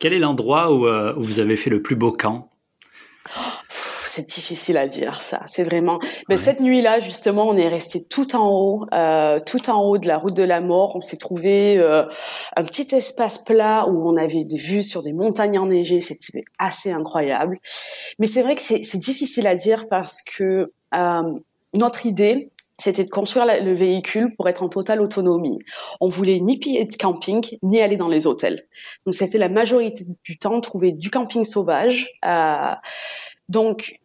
[0.00, 2.50] Quel est l'endroit où, où vous avez fait le plus beau camp?
[4.16, 5.42] C'est difficile à dire ça.
[5.46, 5.98] C'est vraiment.
[6.30, 10.08] Mais cette nuit-là, justement, on est resté tout en haut, euh, tout en haut de
[10.08, 10.96] la route de la mort.
[10.96, 12.04] On s'est trouvé euh,
[12.56, 16.00] un petit espace plat où on avait des vues sur des montagnes enneigées.
[16.00, 17.58] C'était assez incroyable.
[18.18, 21.22] Mais c'est vrai que c'est difficile à dire parce que euh,
[21.74, 25.58] notre idée, c'était de construire le véhicule pour être en totale autonomie.
[26.00, 28.66] On voulait ni payer de camping, ni aller dans les hôtels.
[29.04, 32.08] Donc c'était la majorité du temps trouver du camping sauvage.
[32.24, 32.72] Euh,
[33.48, 33.98] donc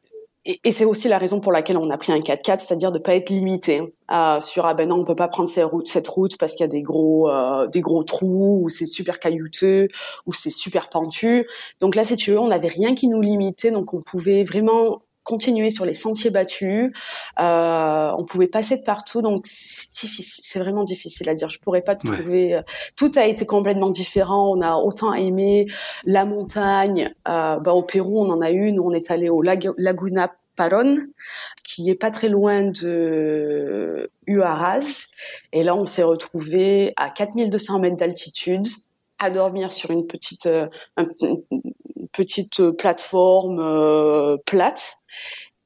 [0.46, 3.00] et, et c'est aussi la raison pour laquelle on a pris un 4x4, c'est-à-dire de
[3.00, 6.08] pas être limité euh, sur ah ben non on peut pas prendre cette route, cette
[6.08, 9.88] route parce qu'il y a des gros euh, des gros trous ou c'est super caillouteux
[10.26, 11.46] ou c'est super pentu.
[11.80, 15.02] Donc là si tu veux on n'avait rien qui nous limitait donc on pouvait vraiment
[15.24, 16.92] continuer sur les sentiers battus.
[17.40, 20.44] Euh, on pouvait passer de partout, donc c'est difficile.
[20.46, 21.50] C'est vraiment difficile à dire.
[21.50, 22.56] Je pourrais pas trouver.
[22.56, 22.62] Euh,
[22.96, 24.52] tout a été complètement différent.
[24.56, 25.68] On a autant aimé
[26.06, 27.14] la montagne.
[27.28, 28.80] Euh, bah, au Pérou, on en a une.
[28.80, 30.98] On est allé au Laguna Paron,
[31.64, 35.08] qui est pas très loin de Huaraz.
[35.54, 38.66] Et là, on s'est retrouvé à 4200 mètres d'altitude
[39.22, 40.68] à dormir sur une petite, euh,
[42.12, 44.96] petite euh, plateforme euh, plate.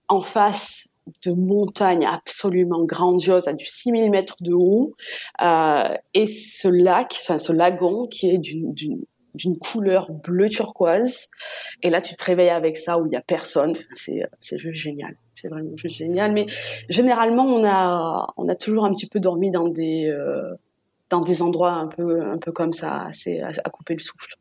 [0.08, 0.94] En face
[1.26, 4.94] de montagnes absolument grandioses à du 6000 mètres de haut
[6.14, 11.30] et ce lac, ce lagon qui est d'une couleur bleu turquoise.
[11.82, 13.74] Et là tu te réveilles avec ça où il y a personne.
[13.96, 15.14] C'est c'est juste génial.
[15.34, 16.34] C'est vraiment juste génial.
[16.34, 16.46] Mais
[16.90, 20.12] généralement on a on a toujours un petit peu dormi dans des
[21.10, 24.36] dans des endroits un peu un peu comme ça assez à couper le souffle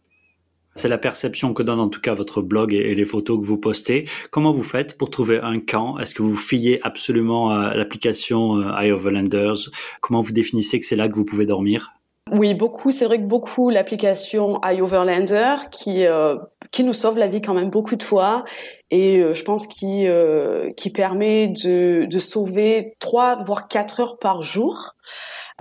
[0.75, 3.59] C'est la perception que donne en tout cas votre blog et, les photos que vous
[3.59, 4.07] postez.
[4.31, 5.99] Comment vous faites pour trouver un camp?
[5.99, 10.97] Est-ce que vous fiez absolument à l'application euh, Eye Overlanders Comment vous définissez que c'est
[10.97, 11.93] là que vous pouvez dormir?
[12.33, 12.91] Oui, beaucoup.
[12.91, 16.37] C'est vrai que beaucoup l'application iOverlander qui euh,
[16.71, 18.45] qui nous sauve la vie quand même beaucoup de fois
[18.91, 20.07] et euh, je pense qui
[20.77, 24.95] qui permet de de sauver trois voire quatre heures par jour.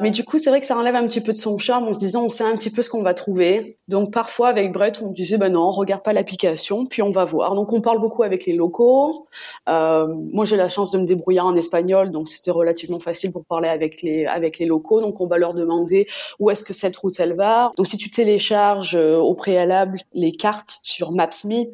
[0.02, 1.94] Mais du coup, c'est vrai que ça enlève un petit peu de son charme en
[1.94, 3.78] se disant on sait un petit peu ce qu'on va trouver.
[3.88, 7.54] Donc parfois avec Brett, on disait ben non, regarde pas l'application, puis on va voir.
[7.54, 9.28] Donc on parle beaucoup avec les locaux.
[9.70, 13.46] Euh, moi, j'ai la chance de me débrouiller en espagnol, donc c'était relativement facile pour
[13.46, 15.00] parler avec les avec les locaux.
[15.00, 16.08] Donc on va leur demander
[16.40, 17.72] où est-ce que cette route elle va.
[17.78, 21.66] Donc si tu télécharges euh, au préalable les cartes sur Maps.me,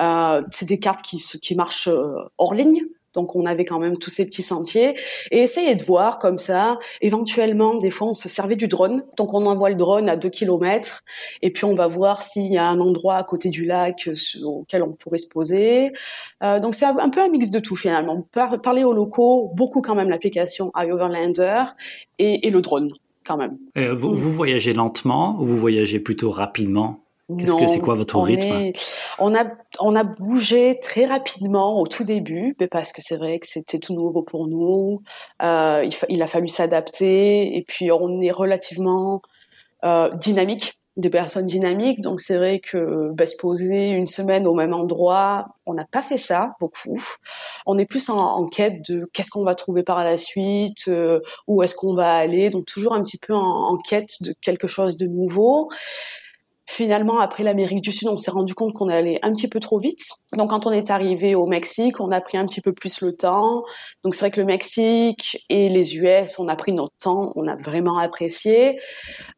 [0.00, 2.80] euh, c'est des cartes qui qui marchent euh, hors ligne.
[3.14, 4.94] Donc on avait quand même tous ces petits sentiers
[5.30, 6.78] et essayer de voir comme ça.
[7.00, 9.04] Éventuellement, des fois, on se servait du drone.
[9.16, 11.02] Donc on envoie le drone à 2 km
[11.42, 14.08] et puis on va voir s'il y a un endroit à côté du lac
[14.44, 15.92] auquel on pourrait se poser.
[16.42, 18.26] Euh, donc c'est un peu un mix de tout finalement.
[18.62, 21.64] parler aux locaux, beaucoup quand même l'application iOverlander
[22.18, 22.92] et, et le drone
[23.24, 23.58] quand même.
[23.76, 27.04] Euh, vous, vous voyagez lentement ou vous voyagez plutôt rapidement?
[27.38, 28.72] Qu'est-ce que c'est quoi votre rythme?
[29.18, 29.44] On a
[29.78, 33.78] on a bougé très rapidement au tout début, mais parce que c'est vrai que c'était
[33.78, 35.02] tout nouveau pour nous.
[35.42, 39.22] Euh, il, il, a fallu s'adapter et puis on est relativement
[39.84, 42.00] euh, dynamique, des personnes dynamiques.
[42.00, 46.02] Donc c'est vrai que bah, se poser une semaine au même endroit, on n'a pas
[46.02, 47.02] fait ça beaucoup.
[47.66, 51.20] On est plus en, en quête de qu'est-ce qu'on va trouver par la suite, euh,
[51.46, 52.50] où est-ce qu'on va aller.
[52.50, 55.68] Donc toujours un petit peu en, en quête de quelque chose de nouveau.
[56.72, 59.80] Finalement, après l'Amérique du Sud, on s'est rendu compte qu'on allait un petit peu trop
[59.80, 60.06] vite.
[60.36, 63.12] Donc, quand on est arrivé au Mexique, on a pris un petit peu plus le
[63.16, 63.64] temps.
[64.04, 67.48] Donc, c'est vrai que le Mexique et les US, on a pris notre temps, on
[67.48, 68.78] a vraiment apprécié.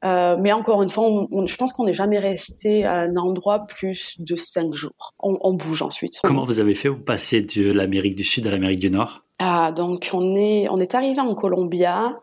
[0.04, 1.08] Euh, mais encore une fois,
[1.46, 5.14] je pense qu'on n'est jamais resté à un endroit plus de cinq jours.
[5.18, 6.20] On, on bouge ensuite.
[6.22, 9.22] Comment vous avez fait pour passer de l'Amérique du Sud à l'Amérique du Nord?
[9.38, 12.20] Ah, donc on est on est arrivé en Colombia.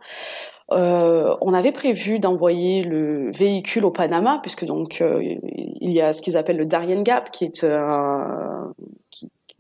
[0.71, 6.13] Euh, on avait prévu d'envoyer le véhicule au Panama, puisque donc euh, il y a
[6.13, 7.63] ce qu'ils appellent le Darien Gap, qui est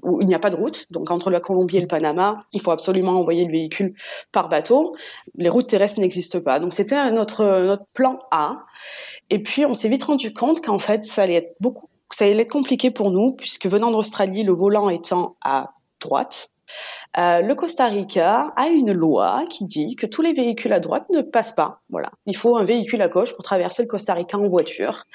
[0.03, 0.91] où il n'y a pas de route.
[0.91, 3.93] Donc entre la Colombie et le Panama, il faut absolument envoyer le véhicule
[4.31, 4.95] par bateau.
[5.35, 6.59] Les routes terrestres n'existent pas.
[6.59, 8.65] Donc c'était notre notre plan A.
[9.29, 12.41] Et puis on s'est vite rendu compte qu'en fait ça allait être beaucoup, ça allait
[12.41, 15.69] être compliqué pour nous puisque venant d'Australie, le volant étant à
[16.01, 16.49] droite,
[17.17, 21.05] euh, le Costa Rica a une loi qui dit que tous les véhicules à droite
[21.11, 21.81] ne passent pas.
[21.89, 25.05] Voilà, il faut un véhicule à gauche pour traverser le Costa Rica en voiture.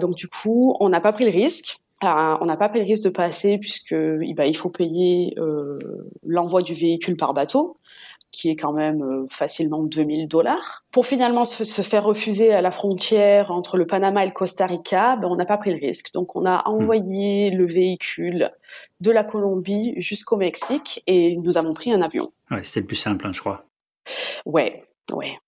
[0.00, 1.78] Donc du coup, on n'a pas pris le risque.
[2.02, 5.34] Euh, on n'a pas pris le risque de passer puisque eh ben, il faut payer
[5.38, 5.78] euh,
[6.26, 7.78] l'envoi du véhicule par bateau
[8.34, 10.84] qui est quand même euh, facilement 2000 dollars.
[10.90, 15.14] Pour finalement se, faire refuser à la frontière entre le Panama et le Costa Rica,
[15.14, 16.12] ben on n'a pas pris le risque.
[16.12, 16.72] Donc on a hmm.
[16.72, 18.50] envoyé le véhicule
[19.00, 22.32] de la Colombie jusqu'au Mexique et nous avons pris un avion.
[22.50, 23.66] Ouais, c'était le plus simple, hein, je crois.
[24.44, 24.82] Ouais,
[25.12, 25.38] ouais.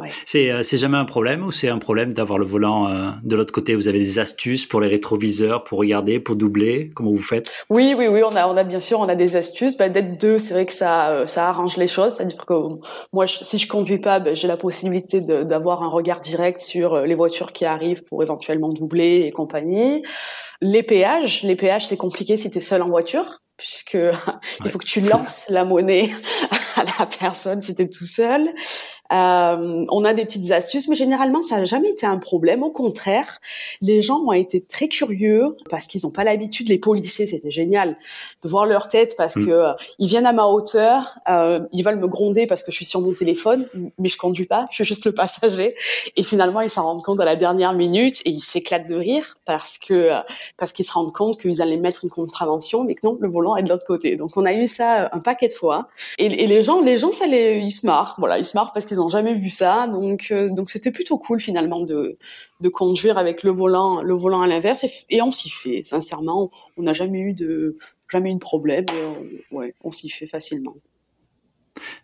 [0.00, 3.52] Euh, c'est jamais un problème ou c'est un problème d'avoir le volant euh, de l'autre
[3.52, 3.74] côté?
[3.74, 6.90] Vous avez des astuces pour les rétroviseurs, pour regarder, pour doubler?
[6.94, 7.50] Comment vous faites?
[7.70, 8.22] Oui, oui, oui.
[8.24, 9.76] On a, on a bien sûr, on a des astuces.
[9.76, 12.16] Bah, D'être deux, c'est vrai que ça, euh, ça arrange les choses.
[12.16, 12.54] C'est-à-dire que
[13.12, 17.14] moi, si je conduis pas, bah, j'ai la possibilité d'avoir un regard direct sur les
[17.14, 20.02] voitures qui arrivent pour éventuellement doubler et compagnie.
[20.60, 23.94] Les péages, les péages, c'est compliqué si tu es seul en voiture puisque
[24.64, 26.10] il faut que tu lances la monnaie
[26.76, 28.52] à la personne si tu es tout seul.
[29.12, 32.62] Euh, on a des petites astuces, mais généralement, ça n'a jamais été un problème.
[32.62, 33.40] Au contraire,
[33.82, 36.68] les gens ont été très curieux parce qu'ils n'ont pas l'habitude.
[36.68, 37.96] Les policiers, c'était génial
[38.42, 39.46] de voir leur tête parce mm.
[39.46, 42.76] que euh, ils viennent à ma hauteur, euh, ils veulent me gronder parce que je
[42.76, 43.68] suis sur mon téléphone,
[43.98, 45.74] mais je conduis pas, je suis juste le passager.
[46.16, 49.36] Et finalement, ils s'en rendent compte à la dernière minute et ils s'éclatent de rire
[49.44, 50.10] parce que
[50.56, 53.56] parce qu'ils se rendent compte qu'ils allaient mettre une contravention, mais que non, le volant
[53.56, 54.16] est de l'autre côté.
[54.16, 55.88] Donc, on a eu ça un paquet de fois.
[56.18, 58.16] Et, et les gens, les gens, ça les, ils se marrent.
[58.18, 59.86] Voilà, ils se marrent parce qu'ils n'ont jamais vu ça.
[59.86, 62.18] Donc, euh, donc c'était plutôt cool finalement de,
[62.72, 64.84] conduire avec le volant, le volant à l'inverse.
[65.10, 65.82] Et, on s'y fait.
[65.84, 67.76] Sincèrement, on n'a jamais eu de,
[68.10, 68.86] jamais eu de problème.
[69.52, 70.74] on, ouais, on s'y fait facilement.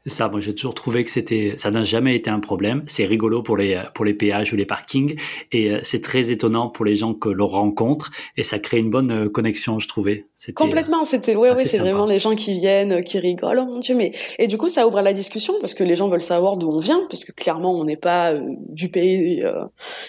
[0.06, 2.82] Ça, moi, j'ai toujours trouvé que c'était, ça n'a jamais été un problème.
[2.86, 5.18] C'est rigolo pour les, pour les péages ou les parkings.
[5.52, 8.10] Et euh, c'est très étonnant pour les gens que l'on rencontre.
[8.36, 10.26] Et ça crée une bonne euh, connexion, je trouvais.
[10.54, 11.04] Complètement.
[11.04, 13.60] C'était, ouais, ouais, c'est vraiment les gens qui viennent, euh, qui rigolent.
[13.62, 16.08] Oh mon Dieu, mais, et du coup, ça ouvre la discussion parce que les gens
[16.08, 18.34] veulent savoir d'où on vient, parce que clairement, on n'est pas
[18.68, 19.42] du pays.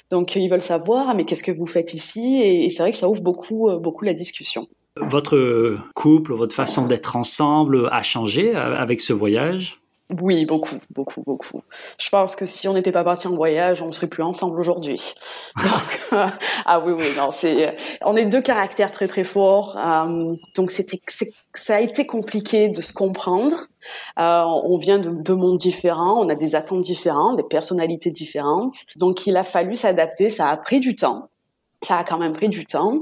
[0.10, 2.42] donc, ils veulent savoir, ah, mais qu'est-ce que vous faites ici?
[2.42, 4.68] Et, et c'est vrai que ça ouvre beaucoup, beaucoup la discussion.
[4.98, 9.82] Votre couple, votre façon d'être ensemble a changé avec ce voyage?
[10.20, 11.62] Oui, beaucoup, beaucoup, beaucoup.
[11.98, 15.14] Je pense que si on n'était pas parti en voyage, on serait plus ensemble aujourd'hui.
[16.66, 19.78] ah oui, oui, non, c'est, on est deux caractères très très forts.
[19.78, 21.00] Euh, donc c'était,
[21.54, 23.56] ça a été compliqué de se comprendre.
[24.20, 28.74] Euh, on vient de deux mondes différents, on a des attentes différentes, des personnalités différentes.
[28.98, 30.30] Donc il a fallu s'adapter.
[30.30, 31.30] Ça a pris du temps
[31.84, 33.02] ça a quand même pris du temps.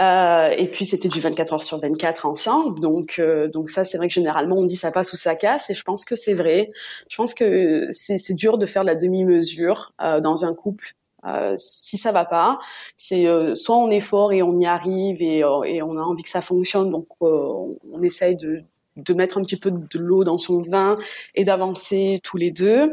[0.00, 2.80] Euh, et puis c'était du 24 heures sur 24 ensemble.
[2.80, 5.70] Donc euh, donc ça c'est vrai que généralement on dit ça passe ou ça casse
[5.70, 6.72] et je pense que c'est vrai.
[7.08, 10.94] Je pense que c'est dur de faire la demi-mesure euh, dans un couple.
[11.24, 12.58] Euh, si ça va pas,
[12.96, 16.22] c'est euh, soit on est fort et on y arrive et, et on a envie
[16.22, 18.62] que ça fonctionne, donc on essaye de
[18.96, 20.96] de mettre un petit peu de l'eau dans son vin
[21.34, 22.90] et d'avancer tous les deux.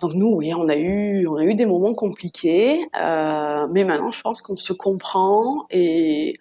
[0.00, 4.10] Donc nous, oui, on a eu, on a eu des moments compliqués, euh, mais maintenant,
[4.10, 6.34] je pense qu'on se comprend et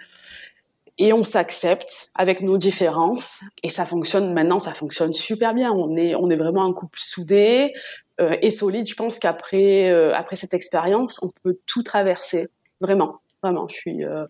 [0.99, 4.33] et on s'accepte avec nos différences et ça fonctionne.
[4.33, 5.71] Maintenant, ça fonctionne super bien.
[5.71, 7.73] On est, on est vraiment un couple soudé
[8.19, 8.85] euh, et solide.
[8.87, 12.49] Je pense qu'après, euh, après cette expérience, on peut tout traverser.
[12.81, 13.69] Vraiment, vraiment.
[13.69, 14.25] Je suis, euh,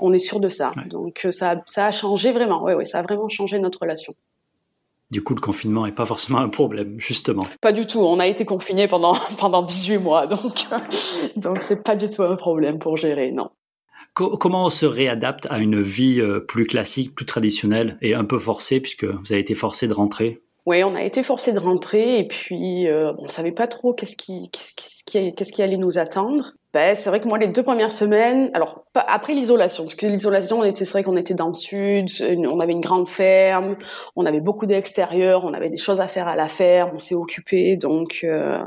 [0.00, 0.72] on est sûr de ça.
[0.86, 2.64] Donc ça, ça a changé vraiment.
[2.64, 4.12] Oui, oui, ça a vraiment changé notre relation.
[5.10, 7.42] Du coup, le confinement n'est pas forcément un problème, justement.
[7.60, 8.00] Pas du tout.
[8.00, 10.66] On a été confinés pendant pendant 18 mois, donc
[11.36, 13.50] donc c'est pas du tout un problème pour gérer, non.
[14.14, 18.38] Comment on se réadapte à une vie euh, plus classique, plus traditionnelle et un peu
[18.38, 20.42] forcée, puisque vous avez été forcé de rentrer?
[20.66, 24.16] Oui, on a été forcé de rentrer et puis euh, on savait pas trop qu'est-ce
[24.16, 26.52] qui qu'est-ce qui qu'est-ce qui allait nous attendre.
[26.72, 30.60] Ben, c'est vrai que moi les deux premières semaines, alors après l'isolation, parce que l'isolation,
[30.60, 33.76] on était c'est vrai qu'on était dans le sud, on avait une grande ferme,
[34.14, 37.16] on avait beaucoup d'extérieur, on avait des choses à faire à la ferme, on s'est
[37.16, 38.62] occupé, donc euh,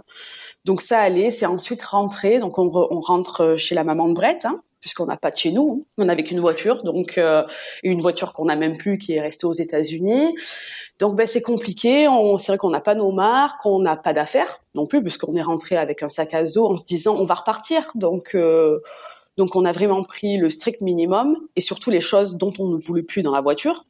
[0.66, 1.30] donc ça allait.
[1.30, 5.16] C'est ensuite rentrer, donc on, on rentre chez la maman de Brett, hein, puisqu'on n'a
[5.16, 5.86] pas de chez nous.
[5.98, 7.46] On n'avait qu'une voiture, donc euh,
[7.84, 10.36] une voiture qu'on n'a même plus, qui est restée aux États-Unis.
[11.00, 12.06] Donc ben c'est compliqué.
[12.38, 15.42] C'est vrai qu'on n'a pas nos marques, on n'a pas d'affaires non plus, puisqu'on est
[15.42, 17.92] rentré avec un sac à dos en se disant on va repartir.
[17.96, 18.82] Donc euh,
[19.38, 22.76] donc on a vraiment pris le strict minimum et surtout les choses dont on ne
[22.76, 23.86] voulait plus dans la voiture.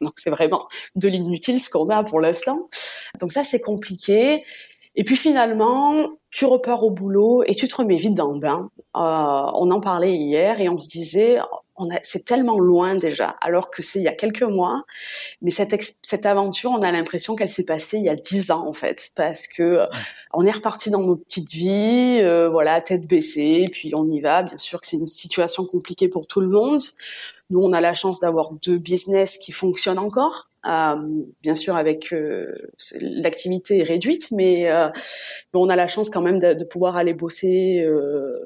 [0.00, 2.68] Donc c'est vraiment de l'inutile ce qu'on a pour l'instant.
[3.18, 4.44] Donc ça c'est compliqué.
[4.96, 8.70] Et puis finalement, tu repars au boulot et tu te remets vite dans le bain.
[8.96, 11.38] Euh, on en parlait hier et on se disait,
[12.02, 14.84] c'est tellement loin déjà, alors que c'est il y a quelques mois.
[15.42, 18.66] Mais cette, cette aventure, on a l'impression qu'elle s'est passée il y a dix ans
[18.66, 19.86] en fait, parce que
[20.32, 24.42] on est reparti dans nos petites vies, euh, voilà, tête baissée, puis on y va.
[24.42, 26.80] Bien sûr que c'est une situation compliquée pour tout le monde.
[27.50, 30.48] Nous, on a la chance d'avoir deux business qui fonctionnent encore.
[30.66, 30.96] Euh,
[31.42, 32.52] bien sûr, avec euh,
[33.00, 34.88] l'activité réduite, mais, euh,
[35.54, 37.86] mais, on a la chance quand même de, pouvoir aller bosser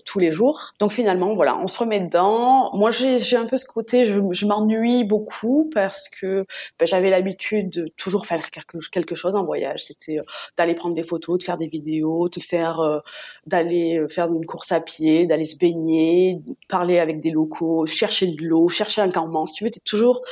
[0.05, 0.73] tous les jours.
[0.79, 2.71] Donc finalement, voilà, on se remet dedans.
[2.75, 6.45] Moi, j'ai un peu ce côté, je, m'ennuie beaucoup parce que
[6.79, 9.85] ben, j'avais l'habitude de toujours faire quelque, quelque chose en voyage.
[9.85, 10.19] C'était
[10.57, 13.03] d'aller prendre des photos, de faire des vidéos, de faire,
[13.47, 18.43] d'aller faire une course à pied, d'aller se baigner, parler avec des locaux, chercher de
[18.43, 19.47] l'eau, chercher un campement.
[19.47, 20.23] Si tu veux, es toujours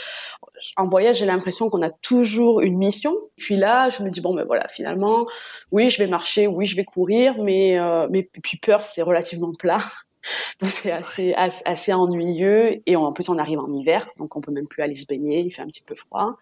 [0.77, 3.15] en voyage, j'ai l'impression qu'on a toujours une mission.
[3.37, 5.27] Puis là, je me dis bon ben voilà, finalement,
[5.73, 9.53] oui, je vais marcher, oui, je vais courir, mais euh, mais puis Perth c'est relativement
[9.53, 9.81] plat.
[10.61, 11.33] Donc c'est assez,
[11.65, 14.95] assez, ennuyeux et en plus on arrive en hiver, donc on peut même plus aller
[14.95, 16.37] se baigner, il fait un petit peu froid.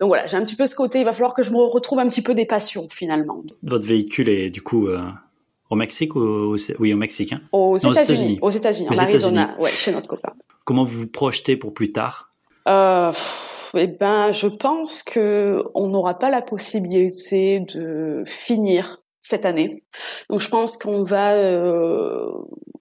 [0.00, 2.00] Donc voilà, j'ai un petit peu ce côté, il va falloir que je me retrouve
[2.00, 3.38] un petit peu des passions finalement.
[3.62, 5.00] Votre véhicule est du coup euh,
[5.70, 7.40] au Mexique ou oui au Mexique hein?
[7.52, 10.32] Aux États-Unis, aux États-Unis, en Arizona, ouais, chez notre copain.
[10.64, 12.30] Comment vous vous projetez pour plus tard?
[12.68, 13.12] Euh,
[13.74, 19.84] eh ben, je pense que on n'aura pas la possibilité de finir cette année.
[20.28, 22.26] Donc, je pense qu'on va, euh,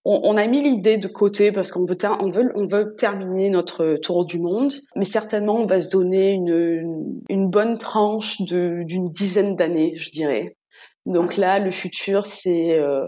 [0.06, 3.96] on, a mis l'idée de côté parce qu'on veut, on veut, on veut terminer notre
[3.96, 9.94] tour du monde, mais certainement on va se donner une, bonne tranche d'une dizaine d'années,
[9.98, 10.56] je dirais.
[11.06, 13.06] Donc là, le futur, c'est euh,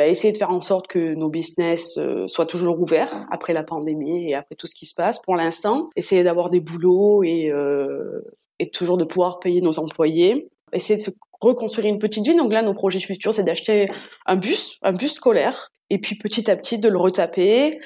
[0.00, 3.62] bah, essayer de faire en sorte que nos business euh, soient toujours ouverts après la
[3.62, 5.20] pandémie et après tout ce qui se passe.
[5.20, 8.22] Pour l'instant, essayer d'avoir des boulots et, euh,
[8.58, 10.48] et toujours de pouvoir payer nos employés.
[10.72, 11.10] Essayer de se
[11.40, 12.36] reconstruire une petite vie.
[12.36, 13.90] Donc là, nos projets futurs, c'est d'acheter
[14.26, 17.80] un bus, un bus scolaire, et puis petit à petit de le retaper,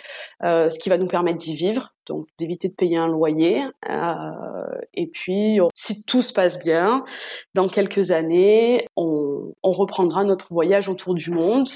[0.45, 3.63] euh, ce qui va nous permettre d'y vivre, donc d'éviter de payer un loyer.
[3.91, 7.05] Euh, et puis, si tout se passe bien,
[7.55, 11.69] dans quelques années, on, reprendra notre voyage autour du monde.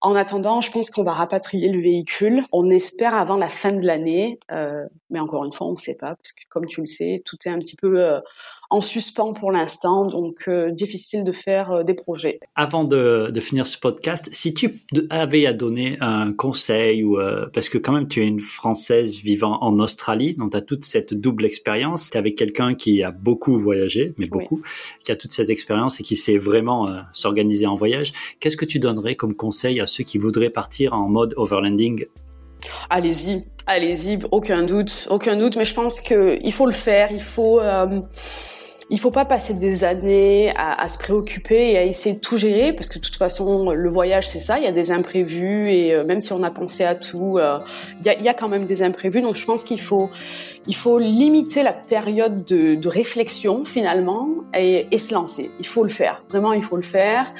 [0.00, 2.42] En attendant, je pense qu'on va rapatrier le véhicule.
[2.52, 5.96] On espère avant la fin de l'année, euh, mais encore une fois, on ne sait
[6.00, 8.20] pas parce que comme tu le sais, tout est un petit peu
[8.70, 12.38] en suspens pour l'instant, donc difficile de faire des projets.
[12.54, 17.18] Avant de, de, finir ce podcast, si tu avais à donner un conseil, ou
[17.52, 20.84] parce que quand même tu es une Française vivant en Australie, donc tu as toute
[20.84, 24.60] cette double expérience, tu es avec quelqu'un qui a beaucoup voyagé, mais beaucoup,
[25.04, 28.12] qui a toute cette expérience et qui sait vraiment s'organiser en voyage.
[28.38, 32.04] Qu'est-ce que tu donnerais comme conseil à ceux qui voudraient partir en mode overlanding?
[32.88, 35.56] Allez-y, allez-y, aucun doute, aucun doute.
[35.56, 37.10] Mais je pense qu'il faut le faire.
[37.12, 37.60] Il faut.
[37.60, 38.00] Euh,
[38.90, 42.36] il faut pas passer des années à, à, se préoccuper et à essayer de tout
[42.36, 45.70] gérer parce que de toute façon le voyage c'est ça, il y a des imprévus
[45.70, 47.58] et euh, même si on a pensé à tout, euh,
[48.00, 49.22] il, y a, il, y a, quand même des imprévus.
[49.22, 50.10] Donc je pense qu'il faut
[50.66, 55.50] il faut limiter la période de, de réflexion finalement et, et, se lancer.
[55.58, 57.32] Il faut le faire, vraiment il faut le faire.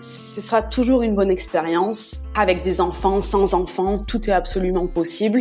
[0.00, 5.40] Ce sera toujours une bonne expérience avec des enfants, sans enfants, tout est absolument possible.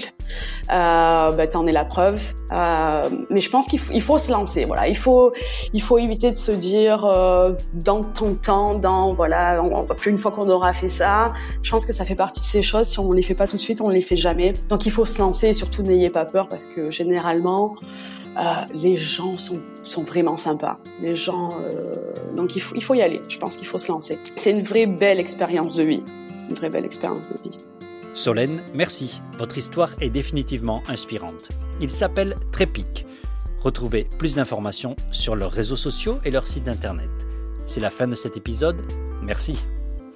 [0.71, 2.21] Euh, ben, t'en es la preuve.
[2.51, 4.65] Euh, mais je pense qu'il faut, il faut se lancer.
[4.65, 5.33] Voilà, il faut
[5.73, 10.17] il faut éviter de se dire euh, dans ton temps, dans voilà, on, plus une
[10.17, 11.33] fois qu'on aura fait ça.
[11.61, 12.87] Je pense que ça fait partie de ces choses.
[12.87, 14.53] Si on les fait pas tout de suite, on les fait jamais.
[14.69, 17.75] Donc il faut se lancer et surtout n'ayez pas peur parce que généralement
[18.37, 18.41] euh,
[18.73, 20.79] les gens sont, sont vraiment sympas.
[21.01, 21.91] Les gens, euh,
[22.35, 23.21] donc il faut, il faut y aller.
[23.29, 24.19] Je pense qu'il faut se lancer.
[24.37, 26.03] C'est une vraie belle expérience de vie.
[26.49, 27.57] Une vraie belle expérience de vie.
[28.13, 29.21] Solène, merci.
[29.39, 31.49] Votre histoire est définitivement inspirante.
[31.81, 33.05] Il s'appelle Trépic.
[33.63, 37.09] Retrouvez plus d'informations sur leurs réseaux sociaux et leur site internet.
[37.65, 38.81] C'est la fin de cet épisode.
[39.21, 39.57] Merci.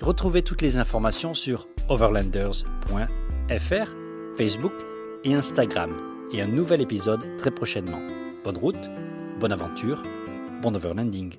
[0.02, 3.96] Retrouvez toutes les informations sur overlanders.fr,
[4.36, 4.74] Facebook
[5.24, 5.96] et Instagram.
[6.34, 8.02] Et un nouvel épisode très prochainement.
[8.44, 8.90] Bonne route,
[9.40, 10.04] bonne aventure,
[10.62, 11.38] bon overlanding.